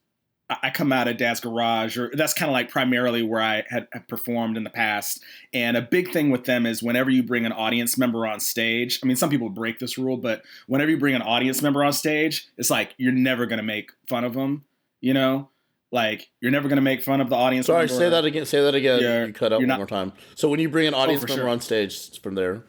I 0.51 0.71
come 0.71 0.93
out 0.93 1.09
of 1.09 1.17
Dad's 1.17 1.41
Garage, 1.41 1.97
or 1.97 2.11
that's 2.15 2.35
kind 2.35 2.51
of 2.51 2.53
like 2.53 2.69
primarily 2.69 3.23
where 3.23 3.41
I 3.41 3.65
had, 3.69 3.87
performed 4.09 4.57
in 4.57 4.65
the 4.65 4.71
past. 4.71 5.23
And 5.55 5.77
a 5.77 5.83
big 5.83 6.13
thing 6.13 6.31
with 6.31 6.45
them 6.45 6.67
is 6.67 6.83
whenever 6.83 7.11
you 7.11 7.23
bring 7.23 7.47
an 7.47 7.53
audience 7.53 7.97
member 7.97 8.27
on 8.27 8.41
stage, 8.41 9.01
I 9.03 9.07
mean, 9.07 9.17
some 9.17 9.31
people 9.31 9.49
break 9.49 9.79
this 9.79 9.97
rule, 9.97 10.17
but 10.17 10.43
whenever 10.67 10.91
you 10.91 10.99
bring 10.99 11.15
an 11.15 11.23
audience 11.23 11.63
member 11.63 11.83
on 11.83 11.93
stage, 11.93 12.49
it's 12.59 12.71
like 12.71 12.95
you're 12.99 13.13
never 13.13 13.47
going 13.47 13.59
to 13.59 13.63
make 13.63 13.93
fun 14.09 14.25
of 14.25 14.35
them, 14.35 14.65
you 15.01 15.15
know? 15.15 15.49
Like 15.91 16.31
you're 16.41 16.53
never 16.53 16.69
going 16.69 16.77
to 16.77 16.83
make 16.83 17.03
fun 17.03 17.21
of 17.21 17.29
the 17.29 17.37
audience 17.37 17.67
sorry 17.67 17.87
say 17.87 18.09
that 18.09 18.25
again 18.25 18.47
say 18.47 18.63
that 18.63 18.75
again 18.75 18.99
You're- 19.01 19.27
you 19.27 19.33
cut 19.35 19.53
out 19.53 19.59
one 19.59 19.69
not- 19.69 19.75
Oh, 19.75 19.79
more 19.81 19.87
time 19.87 20.13
so 20.35 20.49
when 20.49 20.59
you 20.59 20.71
bring 20.71 20.87
an 20.89 20.95
oh, 20.95 20.99
audience 20.99 21.21
for 21.21 21.29
member 21.29 21.43
sure. 21.43 21.49
on 21.51 21.61
stage 21.61 22.19
from 22.23 22.35
there 22.35 22.65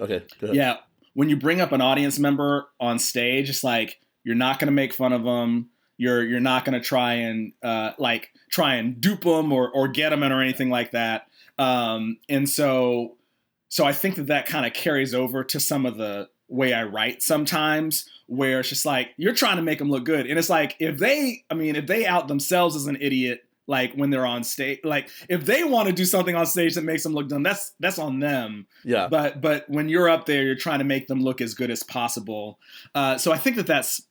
okay 0.00 0.22
go 0.40 0.46
ahead. 0.46 0.56
Yeah, 0.56 0.76
when 1.12 1.28
you 1.28 1.36
bring 1.36 1.60
up 1.60 1.72
an 1.72 1.82
audience 1.82 2.18
member 2.18 2.66
on 2.80 2.98
stage, 2.98 3.50
it's 3.50 3.64
like 3.64 3.98
you're 4.24 4.34
not 4.34 4.58
going 4.58 4.68
to 4.68 4.72
make 4.72 4.94
fun 4.94 5.12
of 5.12 5.24
them. 5.24 5.68
You're 5.96 6.24
you're 6.24 6.40
not 6.40 6.64
going 6.64 6.80
to 6.80 6.86
try 6.86 7.14
and 7.14 7.52
uh, 7.62 7.92
like 7.98 8.30
try 8.50 8.76
and 8.76 9.00
dupe 9.00 9.22
them 9.22 9.52
or 9.52 9.70
or 9.70 9.88
get 9.88 10.10
them 10.10 10.22
in 10.22 10.32
or 10.32 10.42
anything 10.42 10.70
like 10.70 10.92
that. 10.92 11.28
Um, 11.58 12.18
and 12.28 12.48
so 12.48 13.16
so 13.68 13.84
I 13.84 13.92
think 13.92 14.16
that 14.16 14.28
that 14.28 14.46
kind 14.46 14.66
of 14.66 14.72
carries 14.72 15.14
over 15.14 15.42
to 15.44 15.58
some 15.58 15.86
of 15.86 15.96
the 15.96 16.28
way 16.48 16.72
I 16.72 16.84
write 16.84 17.22
sometimes, 17.22 18.08
where 18.26 18.60
it's 18.60 18.68
just 18.68 18.86
like 18.86 19.10
you're 19.16 19.34
trying 19.34 19.56
to 19.56 19.62
make 19.62 19.78
them 19.78 19.90
look 19.90 20.04
good, 20.04 20.26
and 20.26 20.38
it's 20.38 20.50
like 20.50 20.76
if 20.78 20.98
they, 20.98 21.44
I 21.50 21.54
mean, 21.54 21.76
if 21.76 21.86
they 21.86 22.06
out 22.06 22.28
themselves 22.28 22.76
as 22.76 22.86
an 22.86 22.98
idiot. 23.00 23.44
Like 23.66 23.94
when 23.94 24.10
they're 24.10 24.26
on 24.26 24.44
stage, 24.44 24.80
like 24.84 25.08
if 25.26 25.46
they 25.46 25.64
want 25.64 25.88
to 25.88 25.94
do 25.94 26.04
something 26.04 26.36
on 26.36 26.44
stage 26.44 26.74
that 26.74 26.84
makes 26.84 27.02
them 27.02 27.14
look 27.14 27.30
dumb, 27.30 27.42
that's 27.42 27.72
that's 27.80 27.98
on 27.98 28.20
them 28.20 28.66
yeah 28.84 29.08
but 29.08 29.40
but 29.40 29.64
when 29.70 29.88
you're 29.88 30.10
up 30.10 30.26
there 30.26 30.42
you're 30.42 30.54
trying 30.54 30.80
to 30.80 30.84
make 30.84 31.06
them 31.06 31.22
look 31.22 31.40
as 31.40 31.54
good 31.54 31.70
as 31.70 31.82
possible 31.82 32.58
uh, 32.94 33.16
so 33.16 33.32
i 33.32 33.38
think 33.38 33.56
that 33.56 33.66
that's 33.66 34.02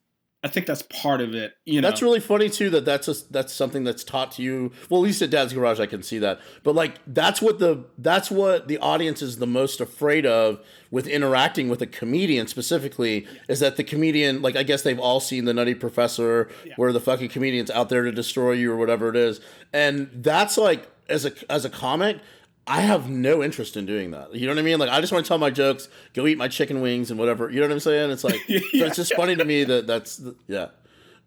i 0.43 0.47
think 0.47 0.65
that's 0.65 0.83
part 0.83 1.21
of 1.21 1.33
it 1.33 1.55
you 1.65 1.79
know 1.81 1.89
That's 1.89 2.01
really 2.01 2.19
funny 2.19 2.49
too. 2.49 2.69
That 2.71 2.85
that's 2.85 3.07
a, 3.07 3.15
that's 3.31 3.53
something 3.53 3.83
that's 3.83 4.03
taught 4.03 4.33
to 4.33 4.41
you. 4.43 4.71
Well, 4.89 5.01
at 5.01 5.05
least 5.05 5.21
at 5.21 5.29
Dad's 5.29 5.53
Garage, 5.53 5.79
I 5.79 5.85
can 5.85 6.03
see 6.03 6.17
that. 6.19 6.39
But 6.63 6.75
like, 6.75 6.95
that's 7.07 7.41
what 7.41 7.59
the 7.59 7.85
that's 7.97 8.31
what 8.31 8.67
the 8.67 8.77
audience 8.79 9.21
is 9.21 9.37
the 9.37 9.47
most 9.47 9.79
afraid 9.79 10.25
of 10.25 10.59
with 10.91 11.07
interacting 11.07 11.69
with 11.69 11.81
a 11.81 11.87
comedian 11.87 12.47
specifically 12.47 13.27
is 13.47 13.59
that 13.59 13.77
the 13.77 13.83
comedian, 13.83 14.41
like, 14.41 14.55
I 14.55 14.63
guess 14.63 14.81
they've 14.81 14.99
all 14.99 15.19
seen 15.19 15.45
the 15.45 15.53
Nutty 15.53 15.75
Professor, 15.75 16.49
where 16.75 16.91
the 16.91 16.99
fucking 16.99 17.29
comedian's 17.29 17.71
out 17.71 17.89
there 17.89 18.03
to 18.03 18.11
destroy 18.11 18.53
you 18.53 18.71
or 18.71 18.77
whatever 18.77 19.09
it 19.09 19.15
is, 19.15 19.39
and 19.71 20.09
that's 20.13 20.57
like 20.57 20.89
as 21.07 21.25
a 21.25 21.31
as 21.51 21.63
a 21.63 21.69
comic. 21.69 22.17
I 22.65 22.81
have 22.81 23.09
no 23.09 23.43
interest 23.43 23.75
in 23.75 23.85
doing 23.85 24.11
that. 24.11 24.33
You 24.33 24.47
know 24.47 24.53
what 24.53 24.59
I 24.59 24.63
mean? 24.63 24.79
Like, 24.79 24.89
I 24.89 25.01
just 25.01 25.11
want 25.11 25.25
to 25.25 25.27
tell 25.27 25.37
my 25.37 25.49
jokes, 25.49 25.89
go 26.13 26.25
eat 26.27 26.37
my 26.37 26.47
chicken 26.47 26.79
wings 26.81 27.11
and 27.11 27.19
whatever. 27.19 27.49
You 27.49 27.59
know 27.59 27.67
what 27.67 27.73
I'm 27.73 27.79
saying? 27.81 28.11
It's 28.11 28.23
like, 28.23 28.35
so 28.47 28.59
it's 28.71 28.95
just 28.95 29.13
funny 29.15 29.35
to 29.35 29.43
me 29.43 29.65
that 29.65 29.85
that's, 29.85 30.21
yeah, 30.47 30.67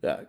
yeah. 0.02 0.20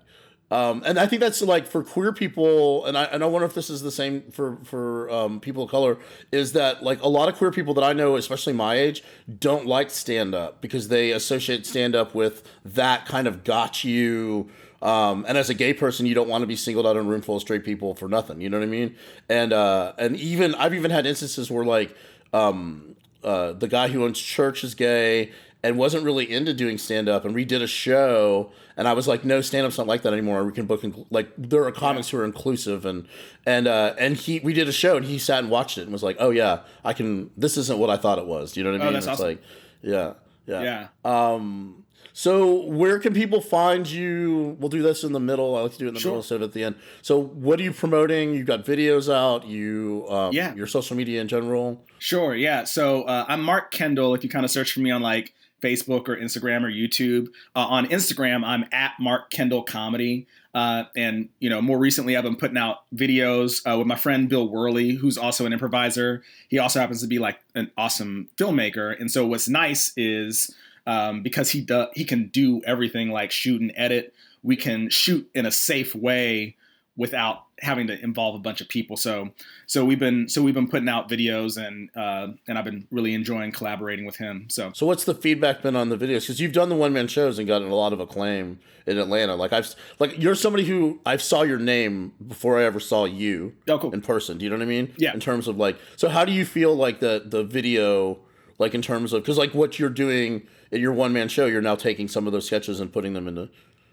Um, 0.49 0.81
and 0.85 0.97
I 0.97 1.07
think 1.07 1.19
that's 1.19 1.41
like 1.41 1.67
for 1.67 1.83
queer 1.83 2.13
people, 2.13 2.85
and 2.85 2.97
I 2.97 3.03
and 3.05 3.21
I 3.21 3.27
wonder 3.27 3.45
if 3.45 3.53
this 3.53 3.69
is 3.69 3.81
the 3.81 3.91
same 3.91 4.31
for 4.31 4.57
for 4.63 5.09
um, 5.11 5.41
people 5.41 5.63
of 5.63 5.69
color. 5.69 5.97
Is 6.31 6.53
that 6.53 6.81
like 6.81 7.01
a 7.01 7.09
lot 7.09 7.27
of 7.27 7.35
queer 7.35 7.51
people 7.51 7.73
that 7.73 7.83
I 7.83 7.91
know, 7.91 8.15
especially 8.15 8.53
my 8.53 8.75
age, 8.75 9.03
don't 9.39 9.65
like 9.65 9.89
stand 9.89 10.33
up 10.33 10.61
because 10.61 10.87
they 10.87 11.11
associate 11.11 11.65
stand 11.65 11.95
up 11.97 12.15
with 12.15 12.49
that 12.63 13.05
kind 13.05 13.27
of 13.27 13.43
got 13.43 13.83
you. 13.83 14.49
Um, 14.81 15.25
and 15.27 15.37
as 15.37 15.49
a 15.49 15.53
gay 15.53 15.73
person, 15.73 16.05
you 16.05 16.13
don't 16.13 16.27
want 16.27 16.43
to 16.43 16.47
be 16.47 16.55
singled 16.55 16.85
out 16.85 16.95
in 16.97 17.05
a 17.05 17.09
room 17.09 17.21
full 17.21 17.35
of 17.37 17.41
straight 17.41 17.63
people 17.65 17.95
for 17.95 18.07
nothing. 18.07 18.41
You 18.41 18.49
know 18.49 18.59
what 18.59 18.63
I 18.65 18.69
mean? 18.69 18.95
And 19.27 19.51
uh, 19.53 19.93
and 19.97 20.15
even 20.17 20.53
I've 20.55 20.73
even 20.73 20.91
had 20.91 21.05
instances 21.05 21.49
where 21.49 21.65
like 21.65 21.95
um, 22.33 22.95
uh, 23.23 23.53
the 23.53 23.67
guy 23.67 23.87
who 23.87 24.03
owns 24.03 24.19
church 24.19 24.63
is 24.63 24.75
gay 24.75 25.31
and 25.63 25.77
wasn't 25.77 26.03
really 26.03 26.31
into 26.31 26.53
doing 26.53 26.77
stand 26.77 27.09
up, 27.09 27.25
and 27.25 27.33
we 27.33 27.43
did 27.43 27.63
a 27.63 27.67
show, 27.67 28.51
and 28.77 28.87
I 28.87 28.93
was 28.93 29.07
like, 29.07 29.25
no, 29.25 29.41
stand 29.41 29.65
up's 29.65 29.79
not 29.79 29.87
like 29.87 30.03
that 30.03 30.13
anymore. 30.13 30.43
We 30.45 30.51
can 30.51 30.67
book 30.67 30.83
inc- 30.83 31.07
like 31.09 31.29
there 31.35 31.63
are 31.65 31.71
comics 31.71 32.09
who 32.09 32.19
are 32.19 32.23
inclusive, 32.25 32.85
and 32.85 33.07
and 33.47 33.67
uh, 33.67 33.95
and 33.97 34.15
he 34.15 34.39
we 34.41 34.53
did 34.53 34.69
a 34.69 34.71
show, 34.71 34.95
and 34.97 35.05
he 35.07 35.17
sat 35.17 35.39
and 35.39 35.49
watched 35.49 35.79
it 35.79 35.81
and 35.81 35.91
was 35.91 36.03
like, 36.03 36.17
oh 36.19 36.29
yeah, 36.29 36.59
I 36.85 36.93
can. 36.93 37.31
This 37.35 37.57
isn't 37.57 37.79
what 37.79 37.89
I 37.89 37.97
thought 37.97 38.19
it 38.19 38.27
was. 38.27 38.55
You 38.55 38.63
know 38.63 38.71
what 38.73 38.81
I 38.81 38.83
Oh, 38.83 38.85
mean? 38.85 38.93
that's 38.93 39.07
it's 39.07 39.13
awesome. 39.13 39.25
like, 39.27 39.41
yeah, 39.81 40.13
yeah, 40.45 40.87
yeah 41.03 41.33
Um, 41.33 41.83
So 42.17 42.63
where 42.63 42.97
can 42.97 43.13
people 43.13 43.41
find 43.41 43.87
you? 43.87 44.57
We'll 44.59 44.69
do 44.69 44.81
this 44.81 45.03
in 45.03 45.11
the 45.11 45.19
middle. 45.19 45.55
I 45.55 45.61
like 45.61 45.73
to 45.73 45.77
do 45.77 45.85
it 45.85 45.89
in 45.89 45.93
the 45.93 45.99
Sure. 45.99 46.09
middle 46.13 46.21
instead 46.21 46.37
of 46.37 46.49
at 46.49 46.53
the 46.53 46.63
end. 46.63 46.73
So 47.03 47.21
what 47.21 47.59
are 47.59 47.63
you 47.63 47.71
promoting? 47.71 48.33
You've 48.33 48.47
got 48.47 48.65
videos 48.65 49.07
out. 49.07 49.45
You 49.45 50.03
um, 50.09 50.33
Yeah. 50.33 50.55
Your 50.55 50.65
social 50.65 50.97
media 50.97 51.21
in 51.21 51.27
general. 51.27 51.85
Sure, 51.99 52.35
yeah. 52.35 52.63
So 52.63 53.03
uh, 53.03 53.25
I'm 53.27 53.43
Mark 53.43 53.69
Kendall. 53.69 54.15
If 54.15 54.23
you 54.23 54.31
kind 54.31 54.43
of 54.45 54.49
search 54.49 54.71
for 54.71 54.79
me 54.79 54.89
on 54.89 55.03
like 55.03 55.35
Facebook 55.61 56.09
or 56.09 56.17
Instagram 56.17 56.63
or 56.63 56.71
YouTube, 56.71 57.27
uh, 57.55 57.59
on 57.59 57.85
Instagram 57.85 58.43
I'm 58.43 58.65
at 58.71 58.93
Mark 58.99 59.29
Kendall 59.29 59.61
Comedy. 59.61 60.25
Uh, 60.55 60.85
and 60.95 61.29
you 61.37 61.51
know, 61.51 61.61
more 61.61 61.77
recently 61.77 62.17
I've 62.17 62.23
been 62.23 62.35
putting 62.35 62.57
out 62.57 62.77
videos 62.95 63.61
uh, 63.71 63.77
with 63.77 63.85
my 63.85 63.95
friend 63.95 64.27
Bill 64.27 64.49
Worley, 64.49 64.93
who's 64.93 65.19
also 65.19 65.45
an 65.45 65.53
improviser. 65.53 66.23
He 66.47 66.57
also 66.57 66.79
happens 66.79 67.01
to 67.01 67.07
be 67.07 67.19
like 67.19 67.37
an 67.53 67.69
awesome 67.77 68.29
filmmaker. 68.37 68.99
And 68.99 69.11
so 69.11 69.27
what's 69.27 69.47
nice 69.47 69.93
is 69.95 70.49
um, 70.87 71.21
because 71.21 71.51
he 71.51 71.61
does 71.61 71.89
he 71.93 72.03
can 72.03 72.29
do 72.29 72.61
everything 72.65 73.11
like 73.11 73.31
shoot 73.31 73.61
and 73.61 73.71
edit. 73.75 74.13
We 74.41 74.55
can 74.55 74.89
shoot 74.89 75.29
in 75.35 75.45
a 75.45 75.51
safe 75.51 75.93
way 75.93 76.55
without 76.95 77.43
having 77.59 77.87
to 77.87 78.03
involve 78.03 78.35
a 78.35 78.39
bunch 78.39 78.61
of 78.61 78.69
people. 78.69 78.97
So 78.97 79.29
so 79.67 79.85
we've 79.85 79.99
been 79.99 80.29
so 80.29 80.41
we've 80.41 80.53
been 80.53 80.67
putting 80.67 80.89
out 80.89 81.09
videos 81.09 81.57
and 81.57 81.89
uh, 81.95 82.33
and 82.47 82.57
I've 82.57 82.65
been 82.65 82.87
really 82.89 83.13
enjoying 83.13 83.51
collaborating 83.51 84.05
with 84.05 84.15
him. 84.15 84.47
So 84.49 84.71
So 84.73 84.85
what's 84.85 85.03
the 85.03 85.13
feedback 85.13 85.61
been 85.61 85.75
on 85.75 85.89
the 85.89 85.97
videos? 85.97 86.21
Because 86.21 86.39
you've 86.39 86.53
done 86.53 86.69
the 86.69 86.75
one 86.75 86.93
man 86.93 87.07
shows 87.07 87.37
and 87.37 87.47
gotten 87.47 87.69
a 87.69 87.75
lot 87.75 87.93
of 87.93 87.99
acclaim 87.99 88.59
in 88.85 88.97
Atlanta. 88.97 89.35
Like 89.35 89.53
I've 89.53 89.75
like 89.99 90.17
you're 90.17 90.35
somebody 90.35 90.65
who 90.65 90.99
I 91.05 91.17
saw 91.17 91.43
your 91.43 91.59
name 91.59 92.13
before 92.25 92.59
I 92.59 92.63
ever 92.63 92.79
saw 92.79 93.05
you 93.05 93.53
oh 93.67 93.77
cool. 93.77 93.93
in 93.93 94.01
person. 94.01 94.37
Do 94.37 94.45
you 94.45 94.49
know 94.49 94.57
what 94.57 94.63
I 94.63 94.67
mean? 94.67 94.93
Yeah. 94.97 95.13
In 95.13 95.19
terms 95.19 95.47
of 95.47 95.57
like, 95.57 95.77
so 95.97 96.07
how 96.09 96.23
do 96.23 96.31
you 96.31 96.45
feel 96.45 96.75
like 96.75 97.01
the 97.01 97.21
the 97.25 97.43
video, 97.43 98.19
like 98.57 98.73
in 98.73 98.81
terms 98.81 99.13
of 99.13 99.21
because 99.23 99.37
like 99.37 99.53
what 99.53 99.77
you're 99.77 99.89
doing 99.89 100.47
in 100.71 100.81
your 100.81 100.93
one 100.93 101.13
man 101.13 101.27
show, 101.29 101.45
you're 101.45 101.61
now 101.61 101.75
taking 101.75 102.07
some 102.07 102.27
of 102.27 102.33
those 102.33 102.45
sketches 102.45 102.79
and 102.79 102.91
putting 102.91 103.13
them 103.13 103.27
into 103.27 103.49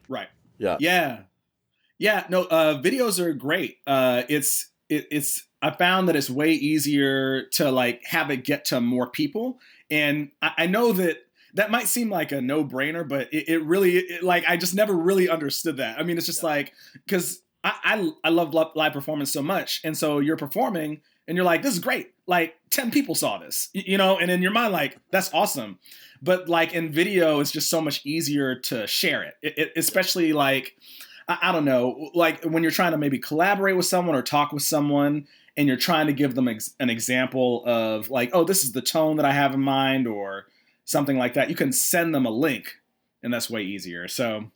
Right. 0.09 0.28
yeah. 0.59 0.76
Yeah. 0.81 1.21
Yeah. 1.99 2.25
No. 2.28 2.43
Uh, 2.45 2.83
videos 2.83 3.19
are 3.19 3.33
great. 3.33 3.78
Uh, 3.87 4.23
it's 4.28 4.69
it, 4.88 5.07
it's 5.11 5.45
I 5.62 5.71
found 5.71 6.09
that 6.09 6.16
it's 6.16 6.28
way 6.28 6.52
easier 6.52 7.45
to 7.52 7.71
like 7.71 8.02
have 8.04 8.31
it 8.31 8.45
get 8.45 8.66
to 8.66 8.81
more 8.81 9.09
people, 9.09 9.59
and 9.90 10.31
I, 10.43 10.52
I 10.59 10.66
know 10.66 10.93
that 10.93 11.19
that 11.54 11.71
might 11.71 11.87
seem 11.88 12.11
like 12.11 12.33
a 12.33 12.43
no 12.43 12.64
brainer, 12.64 13.09
but 13.09 13.33
it, 13.33 13.49
it 13.49 13.62
really 13.62 13.97
it, 13.97 14.23
like 14.23 14.45
I 14.47 14.57
just 14.57 14.75
never 14.75 14.93
really 14.95 15.28
understood 15.31 15.78
that. 15.78 15.99
I 15.99 16.02
mean, 16.02 16.19
it's 16.19 16.26
just 16.26 16.43
Yeah. 16.43 16.49
like 16.50 16.73
because 17.07 17.40
I, 17.62 17.73
I 17.83 18.11
I 18.25 18.28
love 18.31 18.52
live 18.52 18.93
performance 18.93 19.33
so 19.33 19.43
much, 19.43 19.81
and 19.85 19.97
so 19.97 20.19
you're 20.19 20.37
performing 20.37 21.00
and 21.26 21.37
you're 21.37 21.45
like, 21.45 21.62
this 21.62 21.73
is 21.73 21.78
great. 21.78 22.12
Like 22.26 22.57
ten 22.71 22.90
people 22.90 23.14
saw 23.14 23.38
this, 23.38 23.69
you 23.73 23.99
know, 23.99 24.19
and 24.19 24.31
in 24.31 24.43
your 24.43 24.52
mind, 24.52 24.73
like 24.73 24.99
that's 25.11 25.33
awesome. 25.33 25.78
But 26.23 26.49
like 26.49 26.73
in 26.73 26.93
video, 26.93 27.40
it's 27.40 27.52
just 27.52 27.69
so 27.69 27.81
much 27.81 28.04
easier 28.04 28.54
to 28.61 28.87
share 28.87 29.23
it, 29.23 29.35
it, 29.43 29.59
it 29.59 29.73
especially 29.76 30.33
like. 30.33 30.76
I, 31.26 31.38
I 31.43 31.52
don't 31.52 31.64
know, 31.64 32.11
like 32.14 32.45
when 32.45 32.62
you're 32.62 32.71
trying 32.71 32.93
to 32.93 32.99
maybe 32.99 33.19
collaborate 33.19 33.76
with 33.76 33.87
someone 33.87 34.14
or 34.14 34.21
talk 34.21 34.52
with 34.52 34.62
someone 34.62 35.26
and 35.57 35.66
you're 35.66 35.76
trying 35.78 36.07
to 36.07 36.12
give 36.12 36.35
them 36.35 36.49
ex- 36.49 36.75
an 36.81 36.90
example 36.90 37.62
of 37.64 38.11
like, 38.11 38.31
oh, 38.35 38.45
this 38.45 38.62
is 38.62 38.73
the 38.73 38.83
tone 38.83 39.16
that 39.16 39.25
I 39.25 39.33
have 39.33 39.54
in 39.54 39.61
mind 39.61 40.07
or 40.07 40.47
something 40.85 41.16
like 41.16 41.35
that, 41.35 41.49
you 41.49 41.54
can 41.54 41.73
send 41.73 42.14
them 42.14 42.26
a 42.26 42.31
link 42.31 42.81
and 43.23 43.33
that's 43.33 43.49
way 43.49 43.62
easier. 43.62 44.07
So, 44.07 44.50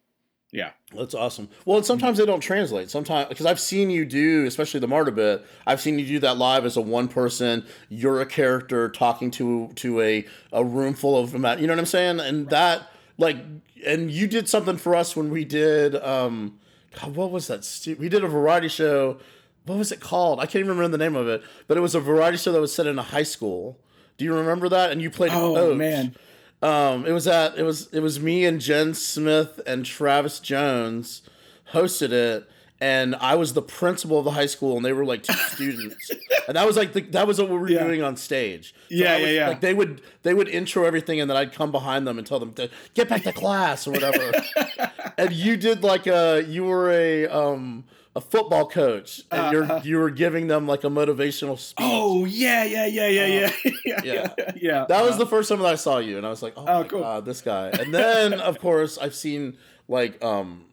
yeah. 0.53 0.71
That's 0.97 1.15
awesome. 1.15 1.49
Well, 1.67 1.77
and 1.77 1.85
sometimes 1.87 2.17
they 2.19 2.25
don't 2.25 2.41
translate. 2.41 2.91
Sometimes 2.91 3.29
because 3.29 3.45
I've 3.45 3.61
seen 3.61 3.91
you 3.91 4.07
do, 4.07 4.47
especially 4.47 4.81
the 4.81 4.89
Marta 4.89 5.13
bit. 5.13 5.45
I've 5.67 5.81
seen 5.81 5.99
you 5.99 6.07
do 6.07 6.19
that 6.21 6.39
live 6.39 6.65
as 6.65 6.77
a 6.77 6.81
one 6.81 7.09
person. 7.09 7.67
You're 7.91 8.21
a 8.23 8.27
character 8.27 8.89
talking 8.89 9.31
to 9.33 9.69
to 9.77 10.01
a 10.01 10.25
a 10.53 10.65
room 10.65 10.95
full 10.95 11.19
of 11.19 11.33
them. 11.33 11.43
you 11.61 11.67
know 11.67 11.75
what 11.75 11.79
I'm 11.81 11.87
saying, 11.87 12.21
and 12.21 12.49
that 12.49 12.91
like 13.19 13.37
and 13.87 14.11
you 14.11 14.27
did 14.27 14.49
something 14.49 14.79
for 14.79 14.95
us 14.97 15.15
when 15.15 15.31
we 15.31 15.45
did 15.45 15.95
um 15.97 16.59
God, 16.99 17.15
what 17.15 17.31
was 17.31 17.47
that? 17.49 17.65
stu- 17.65 17.97
We 18.01 18.09
did 18.09 18.25
a 18.25 18.29
variety 18.29 18.69
show. 18.69 19.19
What 19.67 19.77
was 19.77 19.93
it 19.93 20.01
called? 20.01 20.41
I 20.41 20.47
can't 20.47 20.57
even 20.65 20.71
remember 20.71 20.97
the 20.97 21.05
name 21.05 21.15
of 21.17 21.29
it, 21.29 21.43
but 21.67 21.77
it 21.77 21.81
was 21.81 21.95
a 21.95 22.01
variety 22.01 22.39
show 22.39 22.53
that 22.53 22.61
was 22.61 22.75
set 22.75 22.87
in 22.87 22.99
a 22.99 23.03
high 23.03 23.23
school. 23.23 23.79
Do 24.17 24.25
you 24.25 24.35
remember 24.35 24.71
that? 24.71 24.91
And 24.91 25.03
you 25.03 25.11
played. 25.11 25.33
Oh, 25.33 25.55
coach. 25.55 25.77
man. 25.77 26.17
Um, 26.63 27.07
it 27.07 27.13
was 27.13 27.27
at 27.29 27.57
it 27.57 27.63
was 27.63 27.89
it 27.93 28.01
was 28.01 28.19
me 28.21 28.45
and 28.45 28.61
Jen 28.61 28.95
Smith 28.95 29.61
and 29.67 29.85
Travis 29.87 30.41
Jones 30.41 31.23
hosted 31.73 32.11
it, 32.11 32.49
and 32.81 33.15
I 33.17 33.37
was 33.37 33.53
the 33.53 33.63
principal 33.63 34.19
of 34.19 34.25
the 34.25 34.33
high 34.33 34.47
school, 34.47 34.77
and 34.77 34.85
they 34.85 34.93
were 34.93 35.05
like 35.05 35.23
two 35.23 35.33
students, 35.53 36.11
and 36.49 36.57
that 36.57 36.67
was 36.67 36.77
like 36.77 36.95
the, 36.95 37.03
that 37.03 37.27
was 37.29 37.39
what 37.41 37.49
we 37.49 37.57
were 37.59 37.71
Yeah. 37.71 37.85
doing 37.85 38.03
on 38.03 38.17
stage. 38.17 38.73
So 38.73 38.97
Yeah, 38.97 39.13
I 39.13 39.17
yeah, 39.19 39.27
yeah. 39.29 39.49
Like 39.51 39.61
they 39.61 39.73
would 39.75 40.03
they 40.25 40.35
would 40.35 40.49
intro 40.49 40.85
everything, 40.85 41.21
and 41.21 41.31
then 41.31 41.37
I'd 41.37 41.53
come 41.53 41.71
behind 41.71 42.07
them 42.09 42.19
and 42.19 42.27
tell 42.27 42.41
them 42.41 42.53
to 42.55 42.69
get 42.95 43.09
back 43.09 43.23
to 43.23 43.33
class 43.33 43.87
or 43.87 43.93
whatever. 43.93 44.33
and 45.19 45.33
you 45.33 45.57
did 45.57 45.85
like 45.85 46.09
a 46.09 46.45
you 46.45 46.65
were 46.65 46.91
a 46.91 47.27
um 47.29 47.85
a 48.19 48.21
football 48.21 48.67
coach, 48.67 49.23
and 49.31 49.41
Uh-huh. 49.41 49.51
you're 49.53 49.81
you 49.89 49.97
were 50.03 50.11
giving 50.11 50.49
them 50.49 50.67
like 50.67 50.83
a 50.85 50.89
motivational 51.01 51.57
speech. 51.59 51.87
Oh, 51.89 52.25
yeah, 52.25 52.65
yeah, 52.65 52.87
yeah, 52.87 53.09
yeah, 53.09 53.27
yeah. 53.27 53.51
yeah, 53.85 53.95
Uh, 53.97 54.01
yeah. 54.05 54.35
yeah, 54.39 54.53
yeah. 54.69 54.85
That 54.89 55.03
was 55.05 55.15
Uh, 55.15 55.19
the 55.25 55.27
first 55.27 55.49
time 55.49 55.61
that 55.61 55.73
I 55.73 55.77
saw 55.77 55.99
you, 55.99 56.17
and 56.19 56.27
I 56.27 56.31
was 56.31 56.43
like, 56.43 56.55
"Oh, 56.57 56.65
Oh, 56.67 56.85
cool. 56.85 57.01
god, 57.01 57.25
this 57.25 57.41
guy!" 57.41 57.67
And 57.81 57.95
then, 57.95 58.35
of 58.35 58.59
course, 58.59 58.99
I've 58.99 59.15
seen 59.15 59.57
like 59.89 60.23
um, 60.25 60.65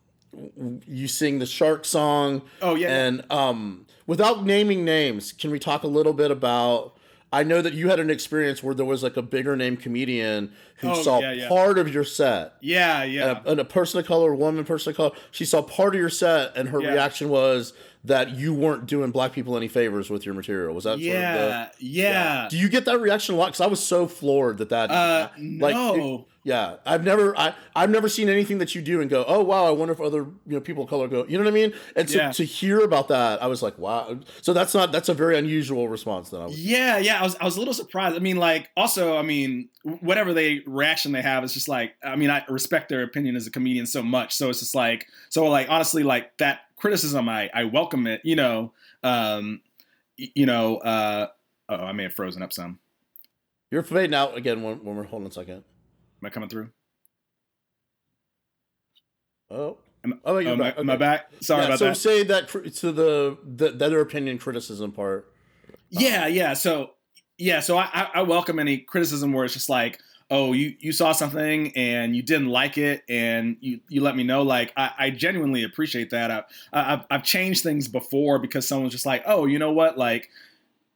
you 0.87 1.07
sing 1.07 1.39
the 1.39 1.45
shark 1.45 1.85
song, 1.85 2.41
Oh, 2.61 2.75
yeah. 2.75 2.89
and 3.05 3.23
um, 3.31 3.85
without 4.07 4.45
naming 4.45 4.83
names, 4.83 5.31
can 5.31 5.51
we 5.51 5.59
talk 5.59 5.83
a 5.83 5.87
little 5.87 6.13
bit 6.13 6.31
about? 6.31 6.93
I 7.33 7.43
know 7.43 7.61
that 7.61 7.73
you 7.73 7.89
had 7.89 7.99
an 7.99 8.09
experience 8.09 8.63
where 8.63 8.73
there 8.73 8.85
was 8.85 9.03
like 9.03 9.17
a 9.17 9.21
bigger 9.21 9.55
name 9.57 9.75
comedian 9.77 10.53
who 10.77 10.89
Oh, 10.89 11.01
saw 11.01 11.19
yeah, 11.19 11.31
yeah. 11.33 11.47
part 11.47 11.77
of 11.77 11.93
your 11.93 12.03
set. 12.03 12.53
yeah, 12.61 13.03
yeah. 13.03 13.29
And 13.29 13.47
a, 13.47 13.51
and 13.51 13.59
a 13.61 13.65
person 13.65 13.99
of 13.99 14.05
color, 14.05 14.35
woman 14.35 14.65
person 14.65 14.91
of 14.91 14.97
color, 14.97 15.11
she 15.31 15.45
saw 15.45 15.61
part 15.61 15.95
of 15.95 15.99
your 16.01 16.09
set, 16.09 16.55
and 16.57 16.69
her 16.69 16.81
Yeah. 16.81 16.91
reaction 16.93 17.29
was 17.29 17.73
that 18.03 18.35
you 18.37 18.53
weren't 18.53 18.85
doing 18.85 19.09
black 19.09 19.33
people 19.33 19.57
any 19.57 19.67
favors 19.67 20.09
with 20.11 20.25
your 20.27 20.35
material. 20.35 20.75
Was 20.75 20.83
that 20.83 20.93
of 20.93 20.99
the, 20.99 21.05
yeah, 21.05 21.69
yeah. 21.79 22.47
do 22.51 22.57
you 22.57 22.69
get 22.69 22.85
that 22.85 22.99
reaction 23.01 23.33
a 23.33 23.37
lot? 23.37 23.47
Because 23.47 23.61
I 23.61 23.67
was 23.67 23.83
so 23.83 24.05
floored 24.07 24.59
that 24.59 24.69
that 24.69 24.91
Uh, 24.91 25.29
like 25.59 25.73
no. 25.73 26.27
yeah, 26.43 26.75
I've 26.85 27.03
never 27.03 27.35
I 27.35 27.55
I've 27.75 27.89
never 27.89 28.07
seen 28.07 28.29
anything 28.29 28.59
that 28.59 28.75
you 28.75 28.83
do 28.83 29.01
and 29.01 29.09
go, 29.09 29.25
oh 29.27 29.41
wow, 29.41 29.65
I 29.65 29.71
wonder 29.71 29.91
if 29.91 29.99
other 29.99 30.19
you 30.19 30.53
know 30.53 30.59
people 30.59 30.83
of 30.83 30.89
color 30.91 31.07
go, 31.07 31.25
you 31.27 31.35
know 31.39 31.45
what 31.45 31.49
I 31.49 31.53
mean? 31.55 31.73
And 31.95 32.07
so 32.07 32.17
Yeah. 32.19 32.31
to 32.33 32.43
hear 32.43 32.81
about 32.81 33.07
that, 33.07 33.41
I 33.41 33.47
was 33.47 33.63
like, 33.63 33.75
wow. 33.79 34.19
So 34.43 34.53
that's 34.53 34.75
not 34.75 34.91
that's 34.91 35.09
a 35.09 35.15
very 35.15 35.35
unusual 35.35 35.87
response. 35.89 36.29
Then 36.29 36.41
I 36.41 36.45
was 36.45 36.63
Yeah, 36.63 36.99
yeah, 36.99 37.19
I 37.19 37.23
was 37.23 37.35
I 37.41 37.45
was 37.45 37.55
a 37.55 37.59
little 37.59 37.73
surprised. 37.73 38.15
I 38.15 38.19
mean, 38.19 38.37
like, 38.37 38.69
also, 38.77 39.17
I 39.17 39.23
mean, 39.23 39.69
whatever 40.01 40.31
they 40.31 40.61
reaction 40.65 41.11
they 41.11 41.21
have, 41.21 41.43
it's 41.43 41.53
just 41.53 41.67
like, 41.67 41.95
I 42.03 42.15
mean, 42.15 42.29
I 42.29 42.43
respect 42.49 42.89
their 42.89 43.03
opinion 43.03 43.35
as 43.35 43.47
a 43.47 43.51
comedian 43.51 43.85
so 43.85 44.01
much, 44.03 44.35
so 44.35 44.49
it's 44.49 44.59
just 44.59 44.75
like, 44.75 45.07
so 45.29 45.45
like, 45.47 45.69
honestly, 45.69 46.03
like 46.03 46.37
that 46.37 46.61
criticism, 46.75 47.29
I 47.29 47.49
I 47.53 47.63
welcome 47.65 48.07
it. 48.07 48.21
You 48.23 48.35
know, 48.35 48.73
um, 49.03 49.61
you 50.17 50.45
know, 50.45 50.77
uh, 50.77 51.27
oh, 51.69 51.75
I 51.75 51.91
may 51.91 52.03
have 52.03 52.13
frozen 52.13 52.41
up 52.41 52.53
some. 52.53 52.79
you're 53.71 53.83
fading 53.83 54.13
out 54.13 54.37
again 54.37 54.63
when, 54.63 54.83
when 54.83 54.95
we're 54.95 55.03
holding 55.03 55.27
a 55.27 55.31
second. 55.31 55.63
Am 56.21 56.25
I 56.25 56.29
coming 56.29 56.49
through? 56.49 56.69
Oh, 59.51 59.77
Am, 60.03 60.19
oh, 60.23 60.37
you're 60.37 60.57
back. 60.57 60.77
I 60.77 60.81
Okay. 60.81 60.97
back? 60.97 61.31
Sorry 61.41 61.61
yeah, 61.61 61.67
about 61.67 61.79
so 61.79 61.85
that. 61.85 61.97
say 61.97 62.23
that 62.23 62.47
to 62.47 62.91
the, 62.91 63.37
the 63.43 63.71
the 63.71 63.89
their 63.89 64.01
opinion 64.01 64.37
criticism 64.37 64.91
part. 64.91 65.31
Yeah, 65.89 66.27
yeah. 66.27 66.53
So 66.53 66.91
yeah, 67.37 67.59
so 67.59 67.77
I, 67.77 67.89
I, 67.93 68.09
I 68.15 68.21
welcome 68.21 68.59
any 68.59 68.77
criticism 68.77 69.33
where 69.33 69.45
it's 69.45 69.53
just 69.53 69.69
like, 69.69 69.99
oh, 70.29 70.53
you 70.53 70.75
you 70.79 70.91
saw 70.91 71.11
something 71.11 71.75
and 71.75 72.15
you 72.15 72.21
didn't 72.21 72.49
like 72.49 72.77
it, 72.77 73.03
and 73.09 73.57
you 73.61 73.79
you 73.89 74.01
let 74.01 74.15
me 74.15 74.23
know. 74.23 74.43
Like 74.43 74.73
I, 74.75 74.91
I 74.97 75.09
genuinely 75.09 75.63
appreciate 75.63 76.09
that. 76.11 76.31
I, 76.31 76.43
I 76.73 76.93
I've 76.93 77.05
I've 77.11 77.23
changed 77.23 77.63
things 77.63 77.87
before 77.87 78.39
because 78.39 78.67
someone's 78.67 78.93
just 78.93 79.05
like, 79.05 79.23
oh, 79.25 79.45
you 79.45 79.59
know 79.59 79.71
what, 79.71 79.97
like. 79.97 80.29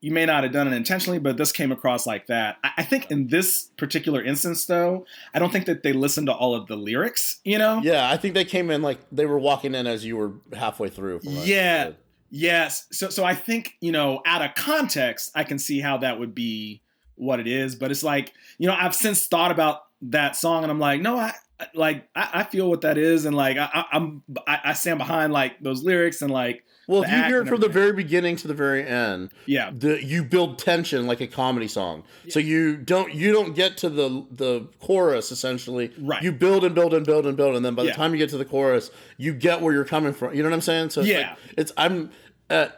You 0.02 0.12
may 0.12 0.26
not 0.26 0.44
have 0.44 0.54
done 0.54 0.66
it 0.72 0.74
intentionally, 0.74 1.20
but 1.20 1.36
this 1.36 1.52
came 1.52 1.74
across 1.74 2.08
like 2.08 2.28
that. 2.28 2.56
I, 2.64 2.72
I 2.78 2.84
think 2.84 3.12
in 3.12 3.28
this 3.28 3.66
particular 3.76 4.24
instance, 4.24 4.64
though, 4.64 5.06
I 5.34 5.40
don't 5.40 5.52
think 5.52 5.66
that 5.66 5.84
they 5.84 5.92
listened 5.92 6.28
to 6.28 6.34
all 6.34 6.56
of 6.56 6.68
the 6.68 6.78
lyrics. 6.78 7.42
You 7.44 7.58
know? 7.58 7.82
Yeah, 7.84 8.10
I 8.10 8.16
think 8.16 8.34
they 8.34 8.46
came 8.46 8.70
in 8.70 8.82
like 8.82 9.00
they 9.12 9.26
were 9.26 9.38
walking 9.38 9.76
in 9.76 9.88
as 9.88 10.06
you 10.06 10.16
were 10.16 10.36
halfway 10.54 10.88
through. 10.88 11.20
Yeah. 11.24 11.92
Yes. 12.30 12.88
So 12.94 13.10
so 13.10 13.26
I 13.26 13.36
think, 13.36 13.74
you 13.82 13.92
know, 13.92 14.22
out 14.26 14.42
of 14.42 14.56
context, 14.56 15.34
I 15.36 15.44
can 15.44 15.60
see 15.60 15.82
how 15.82 15.98
that 15.98 16.18
would 16.18 16.34
be 16.34 16.82
what 17.20 17.40
it 17.40 17.48
is. 17.48 17.76
But 17.76 17.92
it's 17.92 18.04
like, 18.04 18.34
you 18.58 18.68
know, 18.68 18.76
I've 18.78 18.96
since 18.96 19.28
thought 19.28 19.52
about 19.52 19.82
that 20.04 20.36
song 20.36 20.64
and 20.64 20.72
I'm 20.72 20.80
like, 20.80 21.02
no, 21.02 21.18
I 21.18 21.34
like 21.74 22.08
I, 22.16 22.30
I 22.36 22.44
feel 22.44 22.70
what 22.70 22.82
that 22.82 22.98
is 22.98 23.26
and 23.26 23.36
like 23.36 23.58
I, 23.58 23.70
I 23.74 23.86
I'm 23.92 24.24
I, 24.48 24.60
I 24.64 24.74
stand 24.74 24.98
behind 24.98 25.34
like 25.34 25.60
those 25.60 25.84
lyrics 25.84 26.22
and 26.22 26.32
like 26.32 26.64
Well, 26.88 27.04
if 27.04 27.12
you 27.12 27.22
hear 27.26 27.42
it 27.42 27.50
from 27.50 27.60
the 27.60 27.68
very 27.68 27.92
beginning 27.92 28.38
to 28.38 28.48
the 28.48 28.54
very 28.54 28.88
end, 28.88 29.32
yeah. 29.46 29.70
the 29.76 30.02
you 30.02 30.24
build 30.24 30.58
tension 30.58 31.06
like 31.06 31.20
a 31.20 31.28
comedy 31.28 31.68
song. 31.68 32.04
So 32.30 32.40
you 32.40 32.78
don't 32.78 33.14
you 33.14 33.34
don't 33.34 33.54
get 33.56 33.76
to 33.80 33.90
the 33.90 34.26
the 34.32 34.70
chorus 34.80 35.32
essentially. 35.34 35.92
Right. 36.00 36.24
You 36.24 36.32
build 36.32 36.64
and 36.64 36.74
build 36.74 36.94
and 36.94 37.06
build 37.06 37.26
and 37.26 37.36
build, 37.36 37.58
and 37.58 37.66
then 37.66 37.76
by 37.76 37.84
the 37.84 37.90
Yeah. 37.90 37.96
time 37.96 38.14
you 38.14 38.18
get 38.20 38.30
to 38.30 38.38
the 38.38 38.46
chorus, 38.46 38.90
you 39.18 39.34
get 39.34 39.60
where 39.62 39.74
you're 39.74 39.84
coming 39.84 40.14
from. 40.14 40.34
You 40.34 40.44
know 40.44 40.50
what 40.50 40.56
I'm 40.56 40.62
saying? 40.62 40.92
So 40.92 41.02
it's 41.02 41.10
Yeah. 41.10 41.32
like, 41.32 41.38
it's 41.58 41.74
I'm. 41.76 42.12
Uh, 42.50 42.70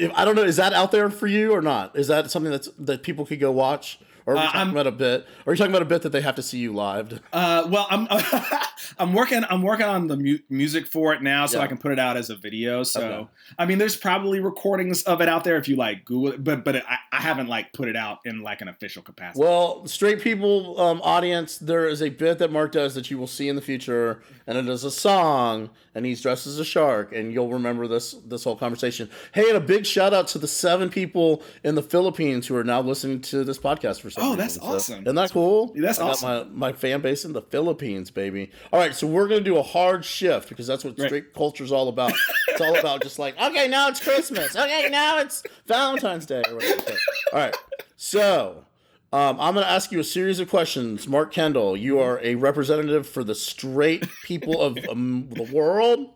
if, 0.00 0.12
I 0.14 0.24
don't 0.24 0.34
know. 0.34 0.44
Is 0.44 0.56
that 0.56 0.72
out 0.72 0.90
there 0.92 1.10
for 1.10 1.26
you 1.26 1.52
or 1.52 1.62
not? 1.62 1.96
Is 1.96 2.08
that 2.08 2.30
something 2.30 2.50
that's 2.52 2.68
that 2.78 3.02
people 3.02 3.24
could 3.26 3.40
go 3.40 3.50
watch, 3.52 3.98
Or 4.26 4.34
are 4.34 4.36
we 4.36 4.40
Uh, 4.40 4.44
talking 4.46 4.58
I'm- 4.60 4.70
about 4.70 4.86
a 4.86 4.92
bit? 4.92 5.26
Or 5.46 5.50
are 5.50 5.54
you 5.54 5.58
talking 5.58 5.72
about 5.72 5.82
a 5.82 5.86
bit 5.86 6.02
that 6.02 6.10
they 6.10 6.20
have 6.20 6.34
to 6.36 6.42
see 6.42 6.58
you 6.58 6.72
live? 6.72 7.20
Uh, 7.32 7.66
well, 7.68 7.86
I'm 7.90 8.06
I'm 8.98 9.12
working 9.12 9.42
I'm 9.48 9.62
working 9.62 9.86
on 9.86 10.06
the 10.08 10.16
mu- 10.16 10.38
music 10.48 10.86
for 10.86 11.12
it 11.14 11.22
now, 11.22 11.46
so 11.46 11.58
Yeah. 11.58 11.64
I 11.64 11.66
can 11.66 11.78
put 11.78 11.92
it 11.92 11.98
out 11.98 12.16
as 12.16 12.30
a 12.30 12.36
video. 12.36 12.82
So 12.82 13.00
Okay. 13.00 13.26
I 13.58 13.66
mean, 13.66 13.78
there's 13.78 13.96
probably 13.96 14.40
recordings 14.40 15.02
of 15.04 15.20
it 15.20 15.28
out 15.28 15.44
there 15.44 15.56
if 15.56 15.68
you 15.68 15.76
like 15.76 16.04
Google 16.04 16.32
it, 16.34 16.44
but 16.44 16.64
but 16.64 16.76
I, 16.76 16.98
I 17.12 17.20
haven't 17.20 17.48
like 17.48 17.72
put 17.72 17.88
it 17.88 17.96
out 17.96 18.18
in 18.24 18.42
like 18.42 18.60
an 18.60 18.68
official 18.68 19.02
capacity. 19.02 19.40
Well, 19.44 19.86
straight 19.86 20.20
people 20.20 20.80
um, 20.80 21.00
audience, 21.02 21.58
there 21.58 21.86
is 21.88 22.02
a 22.02 22.08
bit 22.10 22.38
that 22.38 22.52
Mark 22.52 22.72
does 22.72 22.94
that 22.94 23.10
you 23.10 23.18
will 23.18 23.26
see 23.26 23.48
in 23.48 23.56
the 23.56 23.62
future, 23.62 24.20
and 24.46 24.56
it 24.58 24.68
is 24.68 24.84
a 24.84 24.90
song, 24.90 25.70
and 25.94 26.04
he's 26.06 26.20
dressed 26.20 26.46
as 26.46 26.58
a 26.58 26.64
shark, 26.64 27.12
and 27.14 27.32
you'll 27.32 27.50
remember 27.52 27.86
this 27.88 28.12
this 28.26 28.44
whole 28.44 28.56
conversation. 28.56 29.08
Hey, 29.32 29.48
and 29.48 29.56
a 29.56 29.60
big 29.60 29.86
shout 29.90 30.14
out 30.14 30.28
to 30.28 30.38
the 30.38 30.46
seven 30.48 30.88
people 30.88 31.42
in 31.64 31.74
the 31.74 31.82
Philippines 31.82 32.46
who 32.46 32.56
are 32.56 32.64
now 32.64 32.80
listening 32.80 33.20
to 33.22 33.44
this 33.44 33.58
podcast 33.58 34.00
for 34.00 34.10
some 34.10 34.22
Oh, 34.24 34.26
reason. 34.28 34.38
that's 34.38 34.54
So, 34.54 34.62
awesome. 34.62 35.02
Isn't 35.02 35.14
that 35.16 35.30
cool? 35.32 35.72
That's 35.74 35.98
I 35.98 36.08
awesome. 36.08 36.28
my, 36.58 36.68
my 36.70 36.72
fan 36.72 37.00
base 37.00 37.24
in 37.24 37.32
the 37.32 37.42
Philippines, 37.42 38.10
baby. 38.10 38.50
All 38.72 38.78
right, 38.80 38.94
so 38.94 39.06
we're 39.06 39.28
gonna 39.28 39.40
do 39.40 39.56
a 39.58 39.62
hard 39.62 40.04
shift 40.04 40.48
because 40.48 40.66
that's 40.66 40.84
what 40.84 40.98
Right. 40.98 41.06
straight 41.08 41.60
is 41.60 41.72
all 41.72 41.88
about. 41.88 42.12
it's 42.48 42.60
all 42.60 42.78
about 42.78 43.02
just 43.02 43.18
like, 43.18 43.40
okay, 43.40 43.66
now 43.68 43.88
it's 43.88 44.00
Christmas. 44.00 44.54
Okay, 44.56 44.88
now 44.90 45.18
it's 45.18 45.42
Valentine's 45.66 46.26
Day. 46.26 46.42
Or 46.48 46.54
whatever. 46.54 46.92
All 47.32 47.38
right, 47.40 47.56
so. 47.96 48.64
Um, 49.12 49.40
I'm 49.40 49.54
going 49.54 49.66
to 49.66 49.70
ask 49.72 49.90
you 49.90 49.98
a 49.98 50.04
series 50.04 50.38
of 50.38 50.48
questions. 50.48 51.08
Mark 51.08 51.32
Kendall, 51.32 51.76
you 51.76 51.98
are 51.98 52.20
a 52.22 52.36
representative 52.36 53.08
for 53.08 53.24
the 53.24 53.34
straight 53.34 54.06
people 54.24 54.60
of 54.62 54.78
um, 54.88 55.26
the 55.32 55.42
world. 55.52 56.10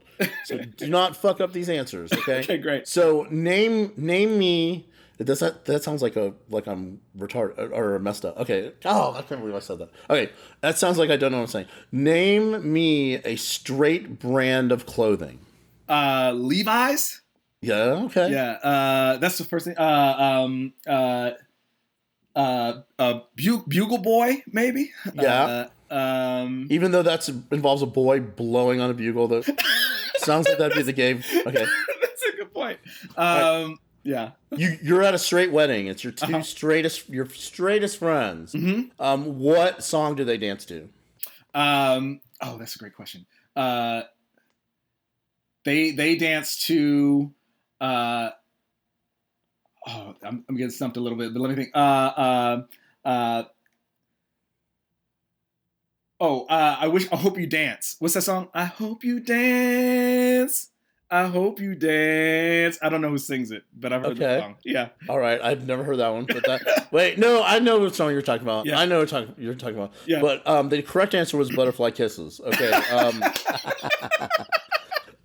So 0.44 0.58
do 0.58 0.88
not 0.88 1.16
fuck 1.16 1.40
up 1.40 1.52
these 1.52 1.68
answers, 1.68 2.12
okay? 2.20 2.40
okay, 2.40 2.58
great. 2.58 2.86
So 2.88 3.26
name 3.30 3.92
name 3.96 4.38
me. 4.38 4.86
Does 5.22 5.38
that 5.40 5.64
that 5.66 5.82
sounds 5.84 6.02
like 6.02 6.16
a 6.16 6.34
like 6.50 6.66
I'm 6.66 7.00
retarded 7.16 7.70
or 7.72 7.98
messed 8.00 8.24
up? 8.24 8.36
Okay. 8.40 8.72
Oh, 8.84 9.14
I 9.14 9.22
can't 9.22 9.40
believe 9.40 9.54
I 9.54 9.60
said 9.60 9.78
that. 9.78 9.90
Okay, 10.10 10.32
that 10.60 10.76
sounds 10.76 10.98
like 10.98 11.10
I 11.10 11.16
don't 11.16 11.30
know 11.30 11.38
what 11.38 11.44
I'm 11.44 11.48
saying. 11.48 11.66
Name 11.92 12.72
me 12.72 13.14
a 13.16 13.36
straight 13.36 14.18
brand 14.18 14.72
of 14.72 14.86
clothing. 14.86 15.38
Uh, 15.88 16.32
Levi's. 16.34 17.20
Yeah. 17.60 18.02
Okay. 18.06 18.30
Yeah, 18.30 18.52
uh, 18.62 19.16
that's 19.18 19.38
the 19.38 19.44
first 19.44 19.66
thing. 19.66 19.78
Uh, 19.78 20.16
um, 20.44 20.72
uh, 20.86 21.30
uh, 22.36 22.80
uh, 22.98 23.20
Bu- 23.36 23.64
Bugle 23.68 23.98
Boy, 23.98 24.42
maybe. 24.50 24.90
Yeah. 25.14 25.68
Uh, 25.90 25.94
um, 25.94 26.66
Even 26.70 26.90
though 26.90 27.02
that's 27.02 27.28
involves 27.28 27.82
a 27.82 27.86
boy 27.86 28.18
blowing 28.20 28.80
on 28.80 28.90
a 28.90 28.94
bugle, 28.94 29.28
that 29.28 29.46
sounds 30.24 30.48
like 30.48 30.58
that'd 30.58 30.76
be 30.76 30.82
the 30.82 30.92
game. 30.92 31.22
Okay. 31.34 31.66
that's 32.00 32.22
a 32.32 32.36
good 32.36 32.52
point. 32.52 32.78
Um, 33.16 33.78
yeah. 34.02 34.30
You 34.56 34.76
you're 34.82 35.02
at 35.02 35.14
a 35.14 35.18
straight 35.18 35.50
wedding. 35.52 35.86
It's 35.86 36.02
your 36.04 36.12
2 36.12 36.26
Uh-huh. 36.26 36.42
straightest 36.42 37.08
your 37.08 37.28
straightest 37.28 37.98
friends. 37.98 38.52
hmm 38.52 38.82
Um, 38.98 39.38
what 39.38 39.82
song 39.84 40.14
do 40.14 40.24
they 40.24 40.36
dance 40.38 40.64
to? 40.66 40.88
Um, 41.54 42.20
oh, 42.40 42.58
that's 42.58 42.74
a 42.76 42.78
great 42.78 42.94
question. 42.94 43.26
Uh, 43.56 44.02
they 45.64 45.92
they 45.92 46.16
dance 46.16 46.66
to. 46.66 47.32
Uh, 47.80 48.30
oh, 49.86 50.14
I'm, 50.22 50.44
I'm 50.48 50.56
getting 50.56 50.70
stumped 50.70 50.96
a 50.96 51.00
little 51.00 51.16
bit, 51.18 51.32
but 51.32 51.40
let 51.40 51.48
me 51.50 51.56
think. 51.56 51.70
Uh, 51.74 51.78
uh, 51.78 52.62
uh, 53.04 53.42
oh, 56.20 56.44
uh, 56.46 56.76
I 56.80 56.88
wish. 56.88 57.10
I 57.12 57.16
hope 57.16 57.38
you 57.38 57.46
dance. 57.46 57.96
What's 58.00 58.14
that 58.14 58.22
song? 58.22 58.48
I 58.54 58.64
hope 58.64 59.04
you 59.04 59.20
dance. 59.20 60.13
I 61.10 61.26
hope 61.26 61.60
you 61.60 61.74
dance. 61.76 62.78
I 62.82 62.88
don't 62.88 63.00
know 63.00 63.10
who 63.10 63.18
sings 63.18 63.52
it, 63.52 63.62
but 63.78 63.92
I've 63.92 64.02
heard 64.02 64.12
Okay. 64.12 64.20
the 64.36 64.40
song. 64.40 64.56
Yeah. 64.64 64.88
All 65.08 65.18
right, 65.18 65.40
I've 65.40 65.66
never 65.66 65.84
heard 65.84 65.98
that 65.98 66.08
one. 66.08 66.24
But 66.24 66.44
that 66.46 66.88
wait, 66.92 67.18
no, 67.18 67.42
I 67.42 67.58
know 67.60 67.78
what 67.78 67.94
song 67.94 68.10
you're 68.10 68.22
talking 68.22 68.42
about. 68.44 68.66
Yeah. 68.66 68.78
I 68.80 68.84
know 68.86 69.00
what 69.00 69.08
talk, 69.10 69.28
you're 69.38 69.54
talking 69.54 69.76
about. 69.76 69.92
Yeah. 70.06 70.20
But 70.20 70.44
um, 70.48 70.70
the 70.70 70.82
correct 70.82 71.14
answer 71.14 71.36
was 71.36 71.50
butterfly 71.54 71.90
kisses. 71.90 72.40
Okay. 72.44 72.72
Um, 72.72 73.22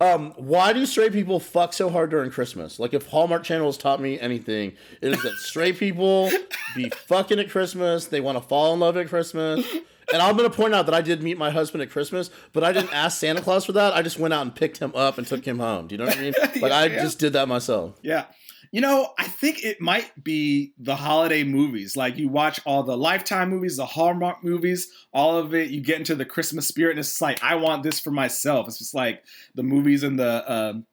um, 0.00 0.32
why 0.36 0.72
do 0.72 0.86
straight 0.86 1.12
people 1.12 1.40
fuck 1.40 1.72
so 1.72 1.90
hard 1.90 2.10
during 2.10 2.30
Christmas? 2.30 2.78
Like, 2.78 2.94
if 2.94 3.06
Hallmark 3.08 3.42
Channel 3.42 3.66
has 3.66 3.76
taught 3.76 4.00
me 4.00 4.20
anything, 4.20 4.74
it 5.00 5.12
is 5.12 5.22
that 5.22 5.34
straight 5.34 5.78
people 5.78 6.30
be 6.76 6.88
fucking 6.90 7.38
at 7.40 7.50
Christmas. 7.50 8.06
They 8.06 8.20
want 8.20 8.38
to 8.40 8.42
fall 8.46 8.72
in 8.74 8.80
love 8.80 8.96
at 8.96 9.08
Christmas. 9.08 9.66
And 10.12 10.20
I'm 10.22 10.36
going 10.36 10.50
to 10.50 10.56
point 10.56 10.74
out 10.74 10.86
that 10.86 10.94
I 10.94 11.00
did 11.02 11.22
meet 11.22 11.38
my 11.38 11.50
husband 11.50 11.82
at 11.82 11.90
Christmas, 11.90 12.30
but 12.52 12.64
I 12.64 12.72
didn't 12.72 12.92
ask 12.92 13.18
Santa 13.18 13.40
Claus 13.40 13.64
for 13.64 13.72
that. 13.72 13.92
I 13.94 14.02
just 14.02 14.18
went 14.18 14.34
out 14.34 14.42
and 14.42 14.54
picked 14.54 14.78
him 14.78 14.92
up 14.94 15.18
and 15.18 15.26
took 15.26 15.44
him 15.44 15.58
home. 15.58 15.86
Do 15.86 15.94
you 15.94 15.98
know 15.98 16.06
what 16.06 16.18
I 16.18 16.20
mean? 16.20 16.34
Like, 16.40 16.54
Yeah, 16.70 16.78
I 16.78 16.84
yeah. 16.86 17.02
just 17.02 17.18
did 17.18 17.32
that 17.34 17.48
myself. 17.48 17.98
Yeah. 18.02 18.26
You 18.72 18.80
know, 18.80 19.12
I 19.18 19.24
think 19.24 19.64
it 19.64 19.80
might 19.80 20.22
be 20.22 20.74
the 20.78 20.94
holiday 20.94 21.42
movies. 21.42 21.96
Like 21.96 22.16
you 22.18 22.28
watch 22.28 22.60
all 22.64 22.84
the 22.84 22.96
Lifetime 22.96 23.50
movies, 23.50 23.76
the 23.76 23.86
Hallmark 23.86 24.44
movies, 24.44 24.88
all 25.12 25.38
of 25.38 25.54
it. 25.54 25.70
You 25.70 25.80
get 25.80 25.98
into 25.98 26.14
the 26.14 26.24
Christmas 26.24 26.68
spirit, 26.68 26.90
and 26.92 27.00
it's 27.00 27.20
like 27.20 27.42
I 27.42 27.56
want 27.56 27.82
this 27.82 27.98
for 27.98 28.12
myself. 28.12 28.68
It's 28.68 28.78
just 28.78 28.94
like 28.94 29.24
the 29.56 29.64
movies 29.64 30.04
and 30.04 30.16
the 30.20 30.52
um, 30.52 30.86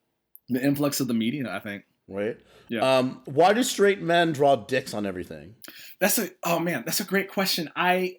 the 0.49 0.63
influx 0.63 0.99
of 0.99 1.07
the 1.07 1.13
media. 1.13 1.51
I 1.51 1.59
think 1.59 1.83
Right? 2.07 2.37
Yeah. 2.69 2.97
Um, 2.97 3.21
why 3.25 3.53
do 3.53 3.61
straight 3.63 4.01
men 4.01 4.31
draw 4.31 4.55
dicks 4.55 4.93
on 4.95 5.05
everything? 5.05 5.53
that's 5.99 6.17
a 6.17 6.29
oh 6.43 6.57
man, 6.59 6.81
that's 6.85 6.99
a 6.99 7.05
great 7.05 7.29
question. 7.29 7.69
I 7.75 8.15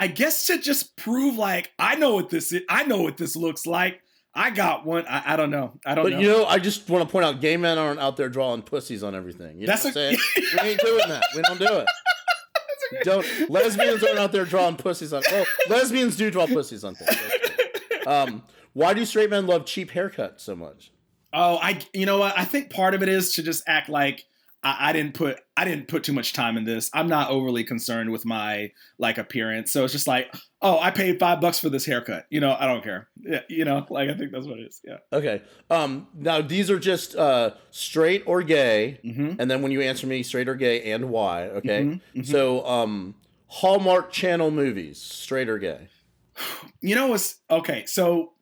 I 0.00 0.06
guess 0.06 0.46
to 0.46 0.56
just 0.56 0.96
prove 0.96 1.36
like 1.36 1.70
I 1.78 1.94
know 1.94 2.14
what 2.14 2.30
this 2.30 2.52
is. 2.52 2.62
I 2.70 2.84
know 2.84 3.02
what 3.02 3.18
this 3.18 3.36
looks 3.36 3.66
like. 3.66 4.00
I 4.34 4.48
got 4.48 4.86
one. 4.86 5.04
I, 5.06 5.34
I 5.34 5.36
don't 5.36 5.50
know. 5.50 5.78
I 5.84 5.94
don't 5.94 6.04
know. 6.04 6.10
But 6.10 6.16
know. 6.16 6.20
you 6.20 6.28
know, 6.28 6.46
I 6.46 6.58
just 6.58 6.88
want 6.88 7.06
to 7.06 7.12
point 7.12 7.26
out, 7.26 7.42
gay 7.42 7.58
men 7.58 7.76
aren't 7.76 8.00
out 8.00 8.16
there 8.16 8.30
drawing 8.30 8.62
pussies 8.62 9.02
on 9.02 9.14
everything. 9.14 9.60
You 9.60 9.66
know 9.66 9.72
That's 9.72 9.84
what 9.84 9.96
I'm 9.96 10.16
saying? 10.16 10.18
we 10.62 10.68
ain't 10.70 10.80
doing 10.80 11.08
that. 11.08 11.22
We 11.36 11.42
don't 11.42 11.58
do 11.58 11.66
it. 11.66 11.86
Don't 13.04 13.24
lesbians 13.48 14.02
aren't 14.02 14.18
out 14.18 14.32
there 14.32 14.44
drawing 14.44 14.74
pussies 14.74 15.12
on. 15.12 15.22
Well, 15.30 15.46
lesbians 15.68 16.16
do 16.16 16.28
draw 16.28 16.48
pussies 16.48 16.82
on 16.82 16.96
things. 16.96 17.32
Um, 18.04 18.42
why 18.72 18.94
do 18.94 19.04
straight 19.04 19.30
men 19.30 19.46
love 19.46 19.64
cheap 19.64 19.92
haircuts 19.92 20.40
so 20.40 20.56
much? 20.56 20.90
Oh, 21.32 21.56
I 21.62 21.78
you 21.92 22.04
know 22.04 22.18
what? 22.18 22.36
I 22.36 22.44
think 22.44 22.70
part 22.70 22.94
of 22.94 23.02
it 23.04 23.08
is 23.08 23.34
to 23.34 23.44
just 23.44 23.62
act 23.68 23.88
like 23.88 24.24
I, 24.62 24.90
I 24.90 24.92
didn't 24.92 25.14
put 25.14 25.40
I 25.56 25.64
didn't 25.64 25.88
put 25.88 26.04
too 26.04 26.12
much 26.12 26.32
time 26.32 26.56
in 26.56 26.64
this. 26.64 26.90
I'm 26.92 27.08
not 27.08 27.30
overly 27.30 27.64
concerned 27.64 28.10
with 28.10 28.24
my 28.24 28.72
like 28.98 29.18
appearance, 29.18 29.72
so 29.72 29.84
it's 29.84 29.92
just 29.92 30.06
like, 30.06 30.34
oh, 30.62 30.78
I 30.78 30.90
paid 30.90 31.18
five 31.18 31.40
bucks 31.40 31.58
for 31.58 31.68
this 31.70 31.86
haircut. 31.86 32.26
You 32.30 32.40
know, 32.40 32.54
I 32.58 32.66
don't 32.66 32.82
care. 32.82 33.08
Yeah, 33.16 33.40
you 33.48 33.64
know, 33.64 33.86
like 33.90 34.08
I 34.10 34.14
think 34.14 34.32
that's 34.32 34.46
what 34.46 34.58
it 34.58 34.66
is. 34.66 34.80
Yeah. 34.84 34.98
Okay. 35.12 35.42
Um, 35.70 36.08
now 36.14 36.40
these 36.42 36.70
are 36.70 36.78
just 36.78 37.16
uh, 37.16 37.52
straight 37.70 38.22
or 38.26 38.42
gay, 38.42 39.00
Mm-hmm. 39.04 39.40
and 39.40 39.50
then 39.50 39.62
when 39.62 39.72
you 39.72 39.80
answer 39.80 40.06
me, 40.06 40.22
straight 40.22 40.48
or 40.48 40.54
gay, 40.54 40.92
and 40.92 41.08
why. 41.10 41.44
Okay. 41.48 41.82
Mhm, 41.84 42.00
mhm. 42.16 42.26
So, 42.26 42.66
um, 42.66 43.14
Hallmark 43.46 44.12
Channel 44.12 44.50
movies, 44.50 45.00
straight 45.00 45.48
or 45.48 45.58
gay? 45.58 45.88
You 46.82 46.94
know 46.94 47.08
what's 47.08 47.36
okay? 47.50 47.84
So 47.86 48.32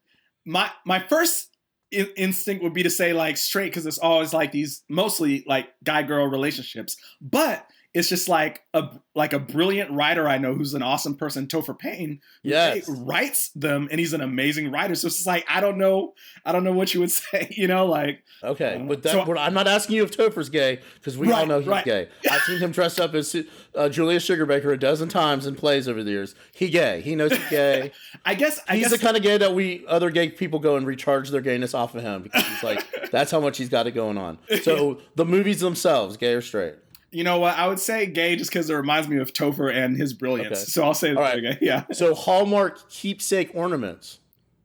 my 0.47 0.71
my 0.87 1.01
first 1.01 1.48
in- 1.91 2.11
instinct 2.17 2.63
would 2.63 2.75
be 2.75 2.83
to 2.83 2.91
say 2.91 3.13
like 3.13 3.37
straight 3.37 3.71
because 3.71 3.87
it's 3.87 3.99
always 3.99 4.33
like 4.33 4.53
these 4.53 4.83
mostly 4.89 5.45
like 5.47 5.69
guy 5.85 6.03
girl 6.03 6.27
relationships, 6.27 6.97
but 7.21 7.67
it's 7.99 8.09
just 8.09 8.29
like 8.29 8.63
a 8.73 8.89
like 9.15 9.33
a 9.33 9.39
brilliant 9.41 9.91
writer 9.91 10.29
I 10.29 10.39
know 10.39 10.55
who's 10.55 10.75
an 10.75 10.83
awesome 10.83 11.17
person, 11.17 11.47
Topher 11.49 11.77
Payne, 11.77 12.21
Yes. 12.45 12.89
writes 12.89 13.49
them, 13.51 13.89
and 13.91 13.99
he's 13.99 14.13
an 14.13 14.21
amazing 14.21 14.71
writer. 14.71 14.95
So 14.95 15.09
it's 15.09 15.17
just 15.17 15.27
like 15.27 15.45
I 15.49 15.61
don't 15.61 15.77
know, 15.79 16.15
I 16.45 16.53
don't 16.53 16.63
know 16.65 16.73
what 16.73 16.95
you 16.95 17.01
would 17.01 17.11
say, 17.23 17.49
you 17.51 17.67
know, 17.67 17.87
like 17.87 18.23
Okay, 18.45 18.77
Uh, 18.81 18.85
but 18.85 19.03
that, 19.03 19.13
so- 19.13 19.37
I'm 19.37 19.55
not 19.55 19.67
asking 19.67 19.97
you 19.97 20.05
if 20.05 20.17
Topher's 20.17 20.49
gay 20.49 20.81
because 20.95 21.19
we 21.19 21.33
all 21.33 21.45
know 21.47 21.59
he's 21.59 21.67
right. 21.69 21.85
gay. 21.85 22.09
I've 22.31 22.43
seen 22.43 22.59
him 22.59 22.71
dressed 22.71 23.01
up 23.01 23.15
as 23.15 23.35
uh, 23.75 23.89
Julius 23.89 24.25
Sugarbaker 24.29 24.73
a 24.73 24.77
dozen 24.77 25.09
times 25.09 25.47
in 25.47 25.57
plays 25.57 25.89
over 25.89 26.05
the 26.05 26.11
years. 26.13 26.35
He 26.55 26.71
gay. 26.71 27.01
He 27.01 27.17
knows 27.17 27.33
he's 27.33 27.49
gay. 27.51 27.91
I 28.25 28.35
guess 28.35 28.61
I 28.69 28.77
he's 28.77 28.85
guess 28.91 28.93
the 28.93 29.05
kind 29.05 29.17
of 29.17 29.23
gay 29.25 29.39
that 29.39 29.55
we 29.55 29.85
other 29.89 30.11
gay 30.11 30.29
people 30.31 30.61
go 30.61 30.77
and 30.77 30.87
recharge 30.87 31.31
their 31.31 31.41
gayness 31.41 31.75
off 31.75 31.95
of 31.97 32.03
him 32.03 32.23
because 32.23 32.47
he's 32.47 32.63
like 32.63 33.11
that's 33.11 33.31
how 33.33 33.41
much 33.41 33.59
he's 33.59 33.69
got 33.69 33.87
it 33.89 33.93
going 33.93 34.19
on. 34.19 34.39
So 34.63 35.01
the 35.17 35.25
movies 35.25 35.59
themselves, 35.61 36.17
gay 36.17 36.35
or 36.35 36.43
straight? 36.43 36.75
You 37.11 37.25
know 37.25 37.39
what 37.39 37.57
I 37.57 37.67
would 37.69 37.79
say 37.81 38.07
gay 38.07 38.37
just 38.37 38.51
because 38.51 38.69
it 38.71 38.75
reminds 38.75 39.09
me 39.09 39.19
of 39.19 39.33
Topher 39.33 39.73
and 39.75 39.97
his 39.97 40.13
brilliance. 40.13 40.49
Okay. 40.59 40.65
So 40.65 40.85
I'll 40.85 40.95
say 40.95 41.15
All 41.15 41.23
right. 41.23 41.39
okay, 41.45 41.59
yeah. 41.63 41.85
So 41.93 42.15
Hallmark 42.15 42.91
keepsake 42.91 43.51
ornaments. 43.55 44.19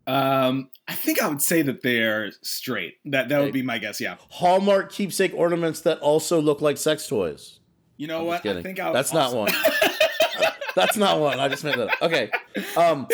Um, 0.06 0.70
I 0.88 0.94
think 0.96 1.22
I 1.22 1.30
would 1.30 1.42
say 1.42 1.62
that 1.62 1.82
they're 1.82 2.32
straight. 2.42 2.96
That 3.06 3.30
that 3.30 3.36
Okay. 3.38 3.46
would 3.46 3.54
be 3.54 3.62
my 3.62 3.78
guess. 3.78 4.02
Yeah. 4.02 4.18
Hallmark 4.30 4.92
keepsake 4.92 5.34
ornaments 5.34 5.82
that 5.82 6.00
also 6.00 6.42
look 6.42 6.60
like 6.62 6.78
sex 6.78 7.08
toys. 7.08 7.60
You 7.96 8.08
know 8.08 8.20
I'm 8.20 8.26
what? 8.26 8.46
I 8.46 8.62
think 8.62 8.80
I 8.80 8.88
would 8.90 8.96
That's 8.96 9.14
also- 9.14 9.46
not 9.46 9.54
one. 9.54 9.54
That's 10.76 10.98
not 10.98 11.20
one. 11.20 11.40
I 11.40 11.48
just 11.50 11.64
made 11.64 11.76
that 11.76 11.88
up. 11.90 12.02
Okay. 12.02 12.32
Um, 12.76 13.08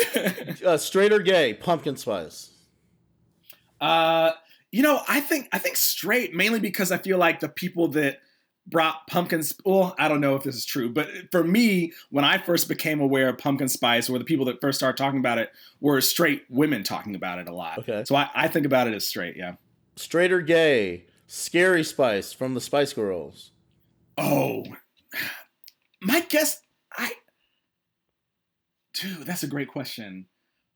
uh, 0.64 0.78
straight 0.78 1.12
or 1.12 1.18
gay? 1.20 1.52
Pumpkin 1.54 1.96
spice. 1.96 2.50
Uh, 3.80 4.32
you 4.72 4.82
know, 4.82 5.00
I 5.08 5.20
think 5.20 5.48
I 5.52 5.58
think 5.58 5.76
straight 5.76 6.34
mainly 6.34 6.58
because 6.60 6.90
I 6.92 6.98
feel 6.98 7.18
like 7.18 7.40
the 7.40 7.48
people 7.48 7.88
that 7.88 8.18
brought 8.66 9.06
pumpkin. 9.06 9.42
Well, 9.64 9.94
I 9.98 10.08
don't 10.08 10.20
know 10.20 10.36
if 10.36 10.42
this 10.42 10.54
is 10.54 10.64
true, 10.64 10.90
but 10.90 11.08
for 11.30 11.42
me, 11.44 11.92
when 12.10 12.24
I 12.24 12.38
first 12.38 12.68
became 12.68 13.00
aware 13.00 13.28
of 13.28 13.38
pumpkin 13.38 13.68
spice, 13.68 14.08
or 14.08 14.18
the 14.18 14.24
people 14.24 14.44
that 14.46 14.60
first 14.60 14.78
started 14.78 14.96
talking 14.96 15.18
about 15.18 15.38
it 15.38 15.50
were 15.80 16.00
straight 16.00 16.44
women 16.48 16.82
talking 16.82 17.14
about 17.14 17.38
it 17.38 17.48
a 17.48 17.54
lot. 17.54 17.78
Okay. 17.78 18.04
So 18.06 18.16
I, 18.16 18.30
I 18.34 18.48
think 18.48 18.66
about 18.66 18.86
it 18.86 18.94
as 18.94 19.06
straight. 19.06 19.36
Yeah. 19.36 19.54
Straight 19.96 20.32
or 20.32 20.40
gay? 20.40 21.06
Scary 21.26 21.84
Spice 21.84 22.32
from 22.32 22.54
the 22.54 22.60
Spice 22.60 22.92
Girls. 22.92 23.52
Oh, 24.18 24.64
my 26.00 26.20
guess. 26.20 26.60
I. 26.92 27.12
Dude, 28.94 29.26
that's 29.26 29.42
a 29.42 29.46
great 29.46 29.68
question. 29.68 30.26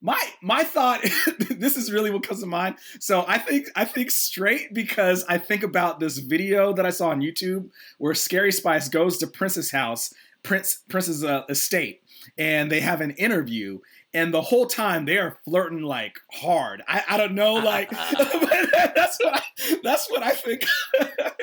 My 0.04 0.22
my 0.42 0.64
thought, 0.64 1.02
this 1.48 1.78
is 1.78 1.90
really 1.90 2.10
what 2.10 2.28
comes 2.28 2.40
to 2.40 2.46
mind. 2.46 2.76
So 3.00 3.24
I 3.26 3.38
think 3.38 3.68
I 3.74 3.86
think 3.86 4.10
straight 4.10 4.74
because 4.74 5.24
I 5.30 5.38
think 5.38 5.62
about 5.62 5.98
this 5.98 6.18
video 6.18 6.74
that 6.74 6.84
I 6.84 6.90
saw 6.90 7.08
on 7.08 7.22
YouTube 7.22 7.70
where 7.96 8.12
Scary 8.12 8.52
Spice 8.52 8.90
goes 8.90 9.16
to 9.18 9.26
Prince's 9.26 9.70
house, 9.70 10.12
Prince 10.42 10.82
Prince's 10.90 11.24
uh, 11.24 11.44
estate, 11.48 12.02
and 12.36 12.70
they 12.70 12.80
have 12.80 13.00
an 13.00 13.12
interview. 13.12 13.78
And 14.12 14.32
the 14.32 14.42
whole 14.42 14.66
time 14.66 15.06
they 15.06 15.16
are 15.16 15.38
flirting 15.46 15.80
like 15.80 16.18
hard. 16.30 16.82
I, 16.86 17.02
I 17.08 17.16
don't 17.16 17.34
know, 17.34 17.54
like 17.54 17.88
that's 17.90 19.18
what 19.18 19.34
I, 19.34 19.42
that's 19.82 20.10
what 20.10 20.22
I 20.22 20.32
think. 20.32 20.66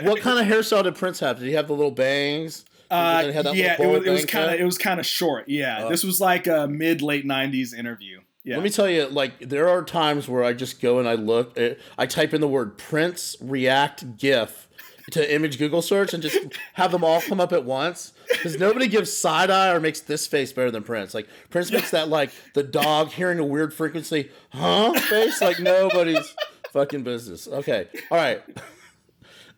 what 0.04 0.22
kind 0.22 0.40
of 0.40 0.46
hairstyle 0.46 0.84
did 0.84 0.94
Prince 0.94 1.20
have? 1.22 1.40
Did 1.40 1.48
he 1.48 1.54
have 1.54 1.68
the 1.68 1.74
little 1.74 1.90
bangs? 1.90 2.64
Uh, 2.92 3.24
yeah, 3.54 3.82
it 3.82 4.08
was, 4.12 4.26
kind 4.26 4.54
of 4.54 4.60
it 4.60 4.66
was 4.66 4.78
kind 4.78 5.00
of 5.00 5.06
short. 5.06 5.50
Yeah, 5.50 5.86
uh, 5.86 5.90
this 5.90 6.04
was 6.04 6.22
like 6.22 6.46
a 6.46 6.68
mid 6.68 7.02
late 7.02 7.26
'90s 7.26 7.74
interview. 7.74 8.20
Yeah. 8.44 8.56
Let 8.56 8.64
me 8.64 8.70
tell 8.70 8.90
you, 8.90 9.08
like 9.08 9.40
there 9.40 9.70
are 9.70 9.84
times 9.84 10.28
where 10.28 10.44
I 10.44 10.54
just 10.54 10.82
go 10.82 11.00
and 11.00 11.08
I 11.08 11.14
look, 11.14 11.58
eh, 11.58 11.76
I 11.98 12.06
type 12.08 12.34
in 12.34 12.42
the 12.42 12.48
word 12.48 12.78
Prince 12.78 13.36
React 13.40 14.18
GIF 14.18 14.68
to 15.12 15.34
image 15.34 15.58
Google 15.58 15.82
search 15.82 16.14
and 16.14 16.24
just 16.24 16.38
have 16.74 16.92
them 16.92 17.04
all 17.04 17.22
come 17.22 17.40
up 17.40 17.52
at 17.54 17.66
once 17.66 18.14
because 18.30 18.58
nobody 18.60 18.88
gives 18.88 19.16
side 19.16 19.50
eye 19.50 19.72
or 19.72 19.80
makes 19.80 20.00
this 20.00 20.26
face 20.26 20.54
better 20.54 20.72
than 20.72 20.84
Prince. 20.84 21.14
Like 21.14 21.28
Prince 21.50 21.72
makes 21.72 21.92
that 21.92 22.10
like 22.10 22.32
the 22.54 22.64
dog 22.64 23.10
hearing 23.10 23.38
a 23.40 23.46
weird 23.46 23.74
frequency, 23.74 24.32
huh? 24.52 24.94
Face 25.02 25.42
like 25.42 25.60
nobody's 25.60 26.34
fucking 26.72 27.04
business. 27.04 27.48
Okay, 27.48 27.88
all 28.10 28.18
right. 28.18 28.42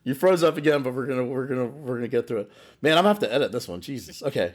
You 0.06 0.14
froze 0.14 0.44
up 0.44 0.58
again, 0.58 0.84
but 0.84 0.94
we're 0.94 1.06
gonna 1.06 1.24
we're 1.24 1.48
gonna 1.48 1.66
we're 1.66 1.96
gonna 1.96 2.10
get 2.10 2.28
through 2.28 2.40
it. 2.40 2.52
Man, 2.82 2.98
I'm 2.98 3.06
gonna 3.06 3.08
have 3.14 3.20
to 3.20 3.34
edit 3.34 3.54
this 3.54 3.70
one. 3.70 3.80
Jesus. 3.80 4.22
Okay. 4.22 4.54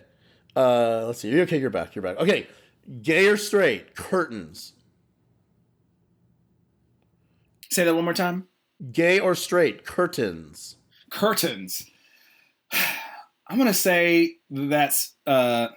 Uh, 0.55 1.05
let's 1.07 1.21
see. 1.21 1.31
You 1.31 1.41
Okay, 1.43 1.59
you're 1.59 1.71
back. 1.71 1.95
You're 1.95 2.03
back. 2.03 2.19
Okay. 2.19 2.47
Gay 3.03 3.27
or 3.27 3.37
straight? 3.37 3.95
Curtains. 3.95 4.73
Say 7.71 7.85
that 7.85 7.95
one 7.95 8.05
more 8.05 8.15
time. 8.15 8.49
Gay 8.93 9.21
or 9.21 9.35
straight? 9.35 9.85
Curtains. 9.85 10.77
Curtains. 11.11 11.85
I'm 13.51 13.57
gonna 13.57 13.75
say 13.75 14.37
that's 14.51 15.15
uh 15.27 15.69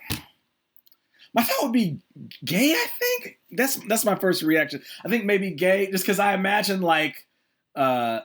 my 1.34 1.44
thought 1.44 1.64
would 1.64 1.72
be 1.72 2.00
gay, 2.44 2.74
I 2.74 2.88
think. 3.00 3.40
That's 3.52 3.76
that's 3.88 4.06
my 4.06 4.16
first 4.16 4.42
reaction. 4.42 4.82
I 5.06 5.10
think 5.10 5.26
maybe 5.26 5.52
gay, 5.52 5.90
just 5.90 6.04
because 6.04 6.20
I 6.20 6.34
imagine 6.34 6.82
like 6.82 7.28
uh 7.76 8.22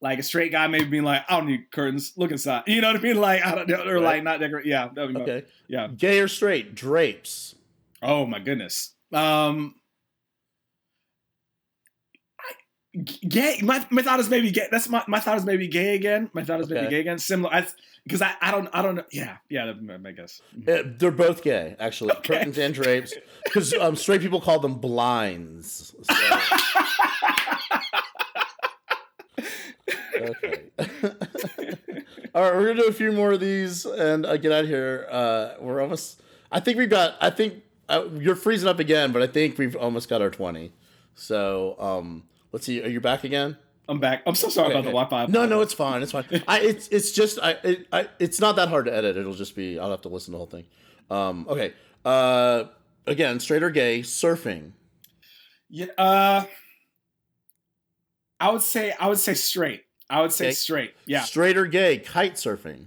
like 0.00 0.18
a 0.18 0.22
straight 0.22 0.50
guy 0.50 0.66
maybe 0.66 0.86
being 0.86 1.04
like, 1.04 1.22
I 1.28 1.36
don't 1.36 1.46
need 1.46 1.70
curtains, 1.70 2.12
look 2.16 2.30
inside. 2.30 2.64
You 2.66 2.80
know 2.80 2.88
what 2.88 3.00
I 3.00 3.02
mean? 3.02 3.20
Like 3.20 3.44
I 3.44 3.54
don't 3.54 3.68
know, 3.68 3.84
or 3.84 3.94
right. 3.94 4.02
like 4.02 4.22
not 4.24 4.40
decorate. 4.40 4.66
Yeah. 4.66 4.88
okay. 4.96 5.44
Yeah. 5.68 5.88
Gay 5.88 6.20
or 6.20 6.28
straight? 6.28 6.74
Drapes. 6.74 7.54
Oh 8.02 8.26
my 8.26 8.38
goodness. 8.38 8.94
Um 9.12 9.74
gay. 13.28 13.60
My, 13.62 13.86
my 13.90 14.02
thought 14.02 14.20
is 14.20 14.28
maybe 14.28 14.50
gay. 14.50 14.66
That's 14.70 14.88
my, 14.88 15.02
my 15.06 15.20
thought 15.20 15.36
is 15.38 15.44
maybe 15.44 15.68
gay 15.68 15.94
again. 15.94 16.30
My 16.32 16.42
thought 16.44 16.60
is 16.60 16.68
maybe 16.68 16.88
gay 16.88 17.00
again. 17.00 17.18
Similar, 17.18 17.66
because 18.04 18.22
I, 18.22 18.34
I 18.40 18.50
don't 18.50 18.68
I 18.72 18.82
don't 18.82 18.96
know. 18.96 19.04
Yeah, 19.12 19.36
yeah. 19.48 19.72
I 20.04 20.10
guess 20.12 20.42
yeah, 20.66 20.82
they're 20.84 21.10
both 21.10 21.42
gay 21.42 21.76
actually. 21.78 22.12
Okay. 22.12 22.34
Curtains 22.34 22.58
and 22.58 22.74
drapes, 22.74 23.14
because 23.44 23.72
um, 23.74 23.96
straight 23.96 24.20
people 24.20 24.40
call 24.40 24.58
them 24.58 24.74
blinds. 24.74 25.94
So. 26.02 26.14
okay. 30.16 30.62
All 32.32 32.42
right, 32.42 32.54
we're 32.54 32.68
gonna 32.68 32.82
do 32.82 32.88
a 32.88 32.92
few 32.92 33.12
more 33.12 33.32
of 33.32 33.40
these 33.40 33.84
and 33.84 34.24
uh, 34.24 34.36
get 34.36 34.52
out 34.52 34.64
of 34.64 34.68
here. 34.68 35.06
Uh, 35.10 35.54
we're 35.60 35.80
almost. 35.80 36.20
I 36.52 36.60
think 36.60 36.78
we've 36.78 36.90
got. 36.90 37.16
I 37.20 37.30
think 37.30 37.62
uh, 37.90 38.08
you're 38.14 38.36
freezing 38.36 38.68
up 38.68 38.78
again, 38.78 39.12
but 39.12 39.20
I 39.20 39.26
think 39.26 39.58
we've 39.58 39.76
almost 39.76 40.08
got 40.08 40.22
our 40.22 40.30
twenty. 40.30 40.72
So 41.14 41.76
um, 41.78 42.24
let's 42.52 42.64
see. 42.64 42.82
Are 42.82 42.88
you 42.88 43.00
back 43.00 43.24
again? 43.24 43.56
I'm 43.88 43.98
back. 43.98 44.22
I'm 44.24 44.36
so 44.36 44.48
sorry 44.48 44.66
okay, 44.66 44.74
about 44.74 44.86
okay. 44.86 44.92
the 44.92 45.06
Wi-Fi. 45.06 45.32
No, 45.32 45.46
no, 45.46 45.62
it's 45.62 45.74
fine. 45.74 46.00
It's 46.00 46.12
fine. 46.12 46.24
I 46.46 46.60
it's 46.60 46.86
it's 46.88 47.10
just 47.10 47.40
I, 47.42 47.56
it, 47.64 47.88
I 47.92 48.08
it's 48.20 48.40
not 48.40 48.54
that 48.56 48.68
hard 48.68 48.86
to 48.86 48.94
edit. 48.94 49.16
It'll 49.16 49.34
just 49.34 49.56
be 49.56 49.80
I'll 49.80 49.90
have 49.90 50.02
to 50.02 50.08
listen 50.08 50.26
to 50.26 50.32
the 50.32 50.38
whole 50.38 50.46
thing. 50.46 50.64
Um, 51.10 51.46
okay. 51.48 51.74
Uh, 52.04 52.64
again, 53.06 53.40
straight 53.40 53.64
or 53.64 53.70
gay 53.70 54.00
surfing. 54.00 54.72
Yeah. 55.68 55.86
Uh, 55.98 56.44
I 58.38 58.50
would 58.50 58.62
say 58.62 58.94
I 58.98 59.08
would 59.08 59.18
say 59.18 59.34
straight. 59.34 59.82
I 60.08 60.22
would 60.22 60.32
say 60.32 60.46
okay. 60.46 60.54
straight. 60.54 60.94
Yeah. 61.06 61.22
Straight 61.22 61.56
or 61.56 61.66
gay 61.66 61.98
kite 61.98 62.34
surfing. 62.34 62.86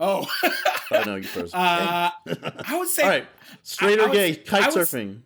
Oh. 0.00 0.26
oh 0.90 1.02
no, 1.04 1.16
you 1.16 1.22
froze. 1.22 1.52
Uh, 1.54 2.10
I 2.26 2.76
would 2.78 2.88
say. 2.88 3.02
All 3.02 3.08
right. 3.10 3.26
Straight 3.62 4.00
I, 4.00 4.04
or 4.04 4.08
I 4.08 4.12
gay 4.12 4.30
would, 4.30 4.46
kite 4.46 4.72
surfing. 4.72 5.20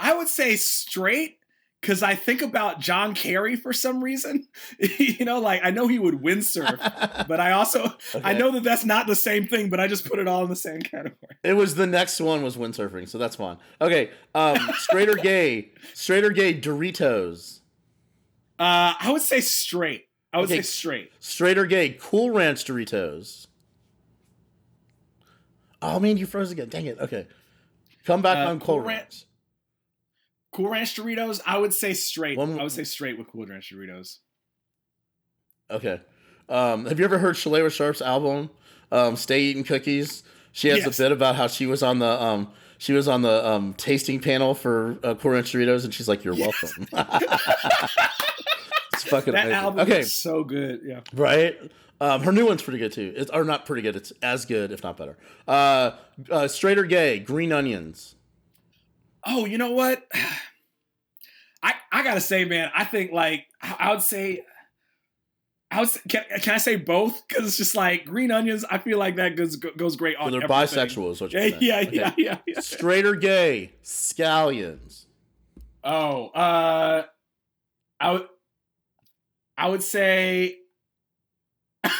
I 0.00 0.16
would 0.16 0.28
say 0.28 0.56
straight 0.56 1.38
because 1.80 2.02
I 2.02 2.14
think 2.14 2.42
about 2.42 2.80
John 2.80 3.14
Kerry 3.14 3.56
for 3.56 3.72
some 3.72 4.02
reason. 4.02 4.48
you 4.78 5.24
know, 5.24 5.38
like 5.40 5.60
I 5.62 5.70
know 5.70 5.86
he 5.86 5.98
would 5.98 6.14
windsurf, 6.14 7.26
but 7.28 7.40
I 7.40 7.52
also 7.52 7.84
okay. 8.14 8.20
I 8.24 8.32
know 8.32 8.52
that 8.52 8.62
that's 8.62 8.84
not 8.84 9.06
the 9.06 9.14
same 9.16 9.46
thing. 9.46 9.68
But 9.68 9.80
I 9.80 9.86
just 9.86 10.08
put 10.08 10.18
it 10.18 10.26
all 10.26 10.42
in 10.42 10.50
the 10.50 10.56
same 10.56 10.80
category. 10.80 11.36
It 11.42 11.54
was 11.54 11.74
the 11.74 11.86
next 11.86 12.20
one 12.20 12.42
was 12.42 12.56
windsurfing, 12.56 13.08
so 13.08 13.18
that's 13.18 13.36
fine. 13.36 13.58
Okay, 13.80 14.10
um, 14.34 14.56
straight 14.78 15.08
or 15.08 15.16
gay? 15.16 15.72
Straight 15.94 16.24
or 16.24 16.30
gay? 16.30 16.58
Doritos. 16.58 17.60
Uh, 18.58 18.94
I 18.98 19.10
would 19.12 19.22
say 19.22 19.40
straight. 19.40 20.07
I 20.32 20.38
would 20.38 20.44
okay. 20.44 20.56
say 20.56 20.62
straight. 20.62 21.12
Straight 21.20 21.58
or 21.58 21.66
gay? 21.66 21.96
Cool 21.98 22.30
Ranch 22.30 22.64
Doritos. 22.64 23.46
Oh 25.80 25.98
man, 26.00 26.16
you 26.16 26.26
froze 26.26 26.50
again. 26.50 26.68
Dang 26.68 26.86
it. 26.86 26.98
Okay, 26.98 27.26
come 28.04 28.20
back 28.20 28.38
uh, 28.38 28.50
on 28.50 28.60
Cool 28.60 28.80
Ranch. 28.80 28.88
Ranch. 28.88 29.24
Cool 30.52 30.70
Ranch 30.70 30.96
Doritos, 30.96 31.40
I 31.46 31.58
would 31.58 31.72
say 31.72 31.94
straight. 31.94 32.36
One, 32.36 32.58
I 32.58 32.62
would 32.62 32.72
say 32.72 32.84
straight 32.84 33.16
with 33.16 33.28
Cool 33.28 33.46
Ranch 33.46 33.72
Doritos. 33.72 34.18
Okay. 35.70 36.00
Um, 36.48 36.86
have 36.86 36.98
you 36.98 37.04
ever 37.04 37.18
heard 37.18 37.36
Shalewa 37.36 37.70
Sharpe's 37.70 38.00
album, 38.02 38.50
um, 38.90 39.16
"Stay 39.16 39.40
Eating 39.40 39.64
Cookies"? 39.64 40.24
She 40.52 40.68
has 40.68 40.78
yes. 40.78 40.98
a 40.98 41.02
bit 41.02 41.12
about 41.12 41.36
how 41.36 41.46
she 41.46 41.66
was 41.66 41.82
on 41.82 41.98
the 41.98 42.22
um, 42.22 42.50
she 42.78 42.92
was 42.92 43.06
on 43.06 43.22
the 43.22 43.46
um, 43.46 43.74
tasting 43.74 44.18
panel 44.20 44.54
for 44.54 44.98
uh, 45.04 45.14
Cool 45.14 45.32
Ranch 45.32 45.52
Doritos, 45.52 45.84
and 45.84 45.92
she's 45.92 46.08
like, 46.08 46.24
"You're 46.24 46.34
yes. 46.34 46.62
welcome." 46.62 46.88
it's 49.02 49.10
fucking 49.10 49.32
that 49.32 49.46
amazing. 49.46 49.64
album 49.64 49.80
okay. 49.80 50.00
is 50.00 50.12
so 50.12 50.44
good. 50.44 50.80
Yeah. 50.84 51.00
Right. 51.14 51.56
Um, 52.00 52.22
her 52.22 52.32
new 52.32 52.46
one's 52.46 52.62
pretty 52.62 52.78
good 52.78 52.92
too. 52.92 53.12
It's 53.16 53.30
or 53.30 53.44
not 53.44 53.66
pretty 53.66 53.82
good. 53.82 53.96
It's 53.96 54.12
as 54.22 54.44
good, 54.44 54.70
if 54.70 54.82
not 54.82 54.96
better. 54.96 55.16
Uh, 55.46 55.92
uh, 56.30 56.48
straight 56.48 56.78
or 56.78 56.84
gay? 56.84 57.18
Green 57.18 57.52
onions. 57.52 58.14
Oh, 59.24 59.44
you 59.44 59.58
know 59.58 59.72
what? 59.72 60.06
I 61.62 61.74
I 61.90 62.04
gotta 62.04 62.20
say, 62.20 62.44
man, 62.44 62.70
I 62.72 62.84
think 62.84 63.10
like 63.10 63.46
I 63.60 63.90
would 63.90 64.02
say, 64.02 64.44
I 65.72 65.80
would 65.80 65.88
say, 65.88 66.00
can, 66.08 66.22
can 66.40 66.54
I 66.54 66.58
say 66.58 66.76
both? 66.76 67.26
Because 67.26 67.46
it's 67.48 67.56
just 67.56 67.74
like 67.74 68.04
green 68.04 68.30
onions. 68.30 68.64
I 68.70 68.78
feel 68.78 68.98
like 68.98 69.16
that 69.16 69.34
goes 69.34 69.56
goes 69.56 69.96
great 69.96 70.16
on. 70.16 70.26
So 70.26 70.38
they're 70.38 70.44
everything. 70.44 70.78
bisexual, 70.78 71.32
yeah, 71.32 71.44
yeah, 71.44 71.80
okay. 71.80 71.96
yeah, 71.96 72.12
yeah, 72.16 72.38
yeah. 72.46 72.60
Straight 72.60 73.06
or 73.06 73.16
gay? 73.16 73.72
Scallions. 73.82 75.06
Oh, 75.82 76.28
uh, 76.28 77.04
I 78.00 78.12
would, 78.12 78.28
I 79.58 79.68
would 79.68 79.82
say, 79.82 80.58
uh, 81.84 81.90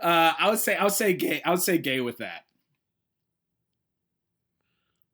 I 0.00 0.48
would 0.48 0.58
say, 0.58 0.74
I 0.74 0.82
would 0.82 0.94
say 0.94 1.12
gay. 1.12 1.42
I 1.44 1.50
would 1.50 1.60
say 1.60 1.76
gay 1.76 2.00
with 2.00 2.18
that. 2.18 2.46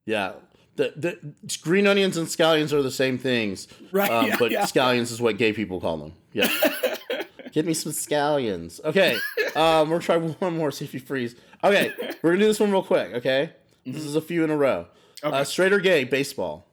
Yeah, 0.07 0.35
the, 0.77 0.93
the 0.97 1.59
green 1.63 1.89
onions 1.89 2.17
and 2.17 2.29
scallions 2.29 2.73
are 2.73 2.83
the 2.83 2.91
same 2.91 3.19
things, 3.19 3.67
right? 3.91 4.11
Um, 4.11 4.27
yeah, 4.27 4.37
but 4.39 4.51
yeah. 4.53 4.63
scallions 4.63 5.11
is 5.11 5.21
what 5.21 5.37
gay 5.37 5.53
people 5.53 5.81
call 5.81 5.97
them. 5.97 6.13
Yeah. 6.33 6.49
Give 7.53 7.67
me 7.67 7.75
some 7.75 7.93
scallions. 7.93 8.83
Okay, 8.85 9.17
um, 9.57 9.91
we're 9.91 9.99
gonna 9.99 10.01
try 10.01 10.17
one 10.17 10.57
more. 10.57 10.71
See 10.71 10.85
if 10.85 10.95
you 10.95 11.01
freeze. 11.01 11.35
Okay, 11.63 11.93
we're 12.23 12.31
gonna 12.31 12.41
do 12.41 12.47
this 12.47 12.61
one 12.61 12.71
real 12.71 12.83
quick. 12.83 13.13
Okay, 13.15 13.53
mm-hmm. 13.53 13.93
this 13.93 14.05
is 14.05 14.17
a 14.17 14.21
few 14.21 14.45
in 14.45 14.51
a 14.51 14.57
row. 14.57 14.87
Okay. 15.23 15.37
Uh, 15.37 15.45
straight 15.45 15.73
or 15.73 15.81
gay 15.81 16.05
baseball? 16.05 16.67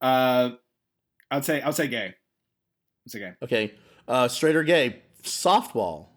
Uh, 0.00 0.50
I'd 1.30 1.44
say 1.44 1.60
I'd 1.62 1.74
say 1.74 1.88
gay. 1.88 2.14
Say. 3.08 3.32
Okay, 3.42 3.74
uh, 4.08 4.28
straight 4.28 4.56
or 4.56 4.62
gay 4.62 5.02
softball? 5.22 6.08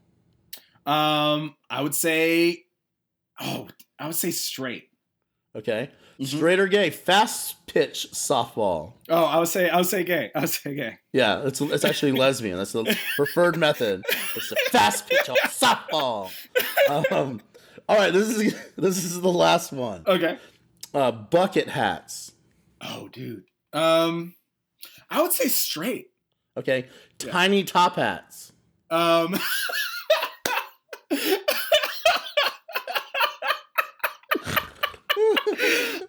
Um, 0.86 1.56
I 1.70 1.82
would 1.82 1.96
say, 1.96 2.66
oh, 3.40 3.68
I 3.98 4.06
would 4.08 4.16
say 4.16 4.32
straight. 4.32 4.90
Okay. 5.56 5.90
Mm-hmm. 6.20 6.38
Straight 6.38 6.60
or 6.60 6.68
gay? 6.68 6.92
Fast 6.92 7.66
pitch 7.68 8.08
softball. 8.14 8.94
Oh, 9.10 9.26
I 9.26 9.40
would 9.40 9.48
say 9.48 9.70
I 9.70 9.78
would 9.78 9.86
say 9.86 10.04
gay. 10.04 10.32
I 10.34 10.42
would 10.42 10.50
say 10.50 10.76
gay. 10.76 10.98
Yeah, 11.12 11.42
it's 11.46 11.60
it's 11.60 11.84
actually 11.84 12.12
lesbian. 12.18 12.58
That's 12.58 12.72
the 12.72 12.98
preferred 13.16 13.58
method. 13.58 14.04
It's 14.36 14.52
a 14.52 14.56
fast 14.70 15.10
pitch 15.10 15.30
softball. 15.48 16.32
Um, 16.90 17.42
all 17.90 17.98
right, 17.98 18.14
this 18.14 18.30
is 18.30 18.56
this 18.78 19.04
is 19.04 19.20
the 19.20 19.32
last 19.32 19.74
one. 19.74 20.04
Okay. 20.08 20.38
Uh, 20.94 21.12
bucket 21.12 21.68
hats. 21.68 22.32
Oh, 22.80 23.10
dude. 23.10 23.44
Um, 23.74 24.36
I 25.10 25.22
would 25.22 25.34
say 25.34 25.48
straight. 25.50 26.08
Okay, 26.58 26.88
tiny 27.18 27.60
yeah. 27.60 27.66
top 27.66 27.96
hats. 27.96 28.54
Um. 28.90 29.38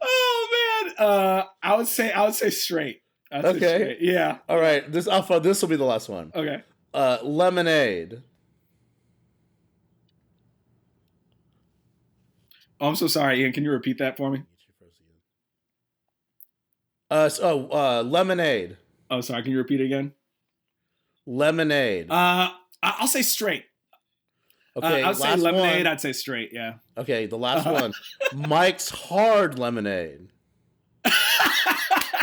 oh 0.02 0.84
man, 0.86 0.94
uh, 0.98 1.44
I 1.62 1.76
would 1.76 1.86
say 1.86 2.12
I 2.12 2.24
would 2.24 2.34
say 2.34 2.50
straight. 2.50 3.02
Okay. 3.32 3.56
Straight. 3.56 3.98
Yeah. 4.00 4.38
All 4.48 4.58
right. 4.58 4.90
This 4.90 5.08
alpha. 5.08 5.40
This 5.40 5.60
will 5.62 5.68
be 5.68 5.76
the 5.76 5.84
last 5.84 6.08
one. 6.08 6.32
Okay. 6.34 6.62
Uh, 6.94 7.18
lemonade. 7.22 8.22
Oh, 12.80 12.88
I'm 12.88 12.96
so 12.96 13.06
sorry, 13.06 13.40
Ian. 13.40 13.52
Can 13.52 13.64
you 13.64 13.70
repeat 13.70 13.98
that 13.98 14.16
for 14.16 14.30
me? 14.30 14.42
Uh, 17.10 17.28
so, 17.28 17.68
uh, 17.70 18.02
lemonade. 18.02 18.76
Oh, 19.10 19.20
sorry. 19.20 19.42
Can 19.42 19.52
you 19.52 19.58
repeat 19.58 19.80
again? 19.80 20.12
Lemonade. 21.26 22.10
Uh, 22.10 22.50
I- 22.82 22.96
I'll 22.98 23.06
say 23.08 23.22
straight. 23.22 23.64
Okay, 24.76 25.02
uh, 25.02 25.08
I'd 25.10 25.16
say 25.16 25.36
lemonade. 25.36 25.84
one. 25.84 25.86
I'd 25.86 26.00
say 26.00 26.12
straight. 26.12 26.50
Yeah. 26.52 26.74
Okay, 26.98 27.26
the 27.26 27.38
last 27.38 27.64
one. 27.66 27.92
Mike's 28.34 28.90
hard 28.90 29.58
lemonade. 29.58 30.28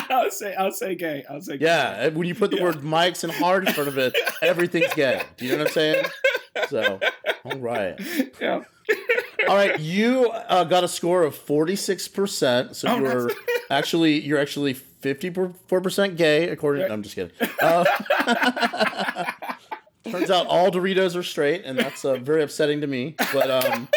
I'll 0.10 0.30
say 0.30 0.54
I'll 0.56 0.72
say 0.72 0.94
gay. 0.96 1.24
I 1.30 1.34
would 1.34 1.44
say 1.44 1.58
gay. 1.58 1.66
Yeah, 1.66 2.10
when 2.10 2.28
you 2.28 2.36
put 2.36 2.52
the 2.52 2.58
Yeah. 2.58 2.64
word 2.64 2.84
Mike's 2.84 3.24
and 3.24 3.34
hard 3.34 3.68
in 3.68 3.74
front 3.74 3.90
of 3.90 3.98
it, 3.98 4.16
everything's 4.44 4.94
gay. 4.94 5.24
Do 5.38 5.46
you 5.46 5.54
know 5.54 5.60
what 5.60 5.68
I'm 5.68 5.74
saying? 5.74 6.06
So, 6.70 7.00
all 7.46 7.58
right. 7.58 8.00
Yeah. 8.40 8.62
All 9.48 9.56
right, 9.56 9.80
you 9.80 10.30
uh, 10.30 10.64
got 10.66 10.84
a 10.84 10.88
score 10.88 11.24
of 11.24 11.36
46%. 11.36 12.76
So 12.76 12.88
Oh, 12.88 12.98
you're 13.00 13.28
nice. 13.28 13.36
actually 13.72 14.20
you're 14.22 14.40
actually 14.40 14.74
54% 15.04 16.18
gay 16.18 16.50
according 16.50 16.90
I'm 16.92 17.04
just 17.04 17.16
kidding. 17.16 17.32
Uh, 17.62 17.84
turns 20.10 20.32
out 20.32 20.48
all 20.48 20.72
Doritos 20.72 21.16
are 21.16 21.24
straight 21.24 21.64
and 21.66 21.78
that's 21.78 22.06
uh, 22.06 22.16
very 22.16 22.44
upsetting 22.44 22.82
to 22.82 22.88
me. 22.88 23.16
But 23.34 23.52
um 23.52 23.88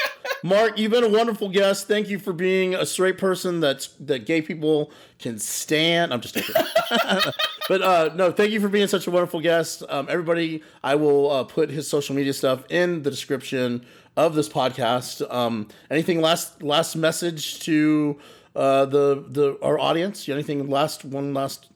Mark, 0.42 0.78
you've 0.78 0.92
been 0.92 1.02
a 1.04 1.08
wonderful 1.08 1.48
guest. 1.48 1.88
Thank 1.88 2.08
you 2.08 2.18
for 2.18 2.32
being 2.32 2.74
a 2.74 2.86
straight 2.86 3.18
person 3.18 3.60
that's 3.60 3.88
that 4.00 4.26
gay 4.26 4.42
people 4.42 4.92
can 5.18 5.38
stand. 5.38 6.12
I'm 6.12 6.20
just 6.20 6.34
joking. 6.34 6.54
but 7.68 7.82
uh, 7.82 8.10
no, 8.14 8.30
thank 8.30 8.52
you 8.52 8.60
for 8.60 8.68
being 8.68 8.86
such 8.86 9.06
a 9.06 9.10
wonderful 9.10 9.40
guest. 9.40 9.82
Um, 9.88 10.06
everybody, 10.08 10.62
I 10.84 10.94
will 10.94 11.30
uh, 11.30 11.44
put 11.44 11.70
his 11.70 11.88
social 11.88 12.14
media 12.14 12.32
stuff 12.32 12.64
in 12.70 13.02
the 13.02 13.10
description 13.10 13.84
of 14.16 14.34
this 14.34 14.48
podcast. 14.48 15.28
Um, 15.32 15.68
anything 15.90 16.20
last 16.20 16.62
last 16.62 16.96
message 16.96 17.60
to 17.60 18.18
uh, 18.56 18.86
the 18.86 19.24
the 19.28 19.58
our 19.62 19.78
audience? 19.78 20.28
Anything 20.28 20.68
last 20.68 21.04
one 21.04 21.34
last? 21.34 21.70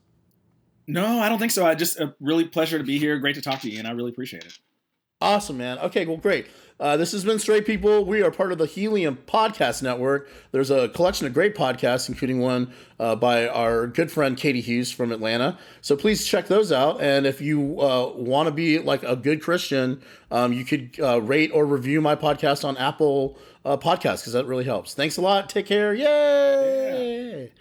No, 0.87 1.21
I 1.21 1.29
don't 1.29 1.39
think 1.39 1.53
so. 1.53 1.67
I 1.67 1.75
just 1.75 2.01
a 2.01 2.15
really 2.21 2.45
pleasure 2.45 2.79
to 2.79 2.85
be 2.85 2.99
here. 2.99 3.19
Great 3.19 3.37
to 3.37 3.43
talk 3.43 3.61
to 3.61 3.71
you, 3.71 3.79
and 3.79 3.87
I 3.87 3.93
really 3.93 4.11
appreciate 4.11 4.45
it. 4.45 4.59
Awesome, 5.21 5.59
man. 5.59 5.79
Okay, 5.81 6.07
well, 6.07 6.17
great. 6.17 6.47
Uh, 6.81 6.97
this 6.97 7.13
has 7.13 7.27
been 7.27 7.39
Straight 7.39 7.67
People. 7.67 8.07
We 8.07 8.23
are 8.23 8.31
part 8.31 8.53
of 8.53 8.59
the 8.59 8.65
Helium 8.65 9.19
Podcast 9.27 9.83
Network. 9.83 10.31
There's 10.51 10.71
a 10.71 10.89
collection 10.89 11.27
of 11.27 11.35
great 11.35 11.55
podcasts, 11.55 12.09
including 12.09 12.41
one 12.41 12.73
uh, 12.99 13.17
by 13.17 13.47
our 13.47 13.87
good 13.87 14.11
friend 14.11 14.35
Katie 14.35 14.63
Hughes 14.63 14.91
from 14.91 15.13
Atlanta. 15.13 15.59
So 15.83 15.95
please 15.95 16.27
check 16.27 16.47
those 16.49 16.73
out. 16.73 17.03
And 17.03 17.27
if 17.27 17.43
you 17.43 17.79
uh, 17.83 18.13
want 18.15 18.47
to 18.47 18.51
be 18.51 18.79
like 18.79 19.03
a 19.03 19.15
good 19.15 19.43
Christian, 19.43 20.01
um, 20.31 20.55
you 20.55 20.65
could 20.65 20.99
uh, 20.99 21.21
rate 21.21 21.51
or 21.53 21.67
review 21.67 22.01
my 22.01 22.17
podcast 22.17 22.65
on 22.65 22.79
Apple 22.79 23.37
uh, 23.67 23.77
Podcasts 23.77 24.21
because 24.21 24.33
that 24.33 24.47
really 24.47 24.65
helps. 24.65 24.95
Thanks 24.95 25.19
a 25.19 25.21
lot. 25.21 25.51
Take 25.51 25.67
care. 25.67 25.93
Yay! 25.93 27.53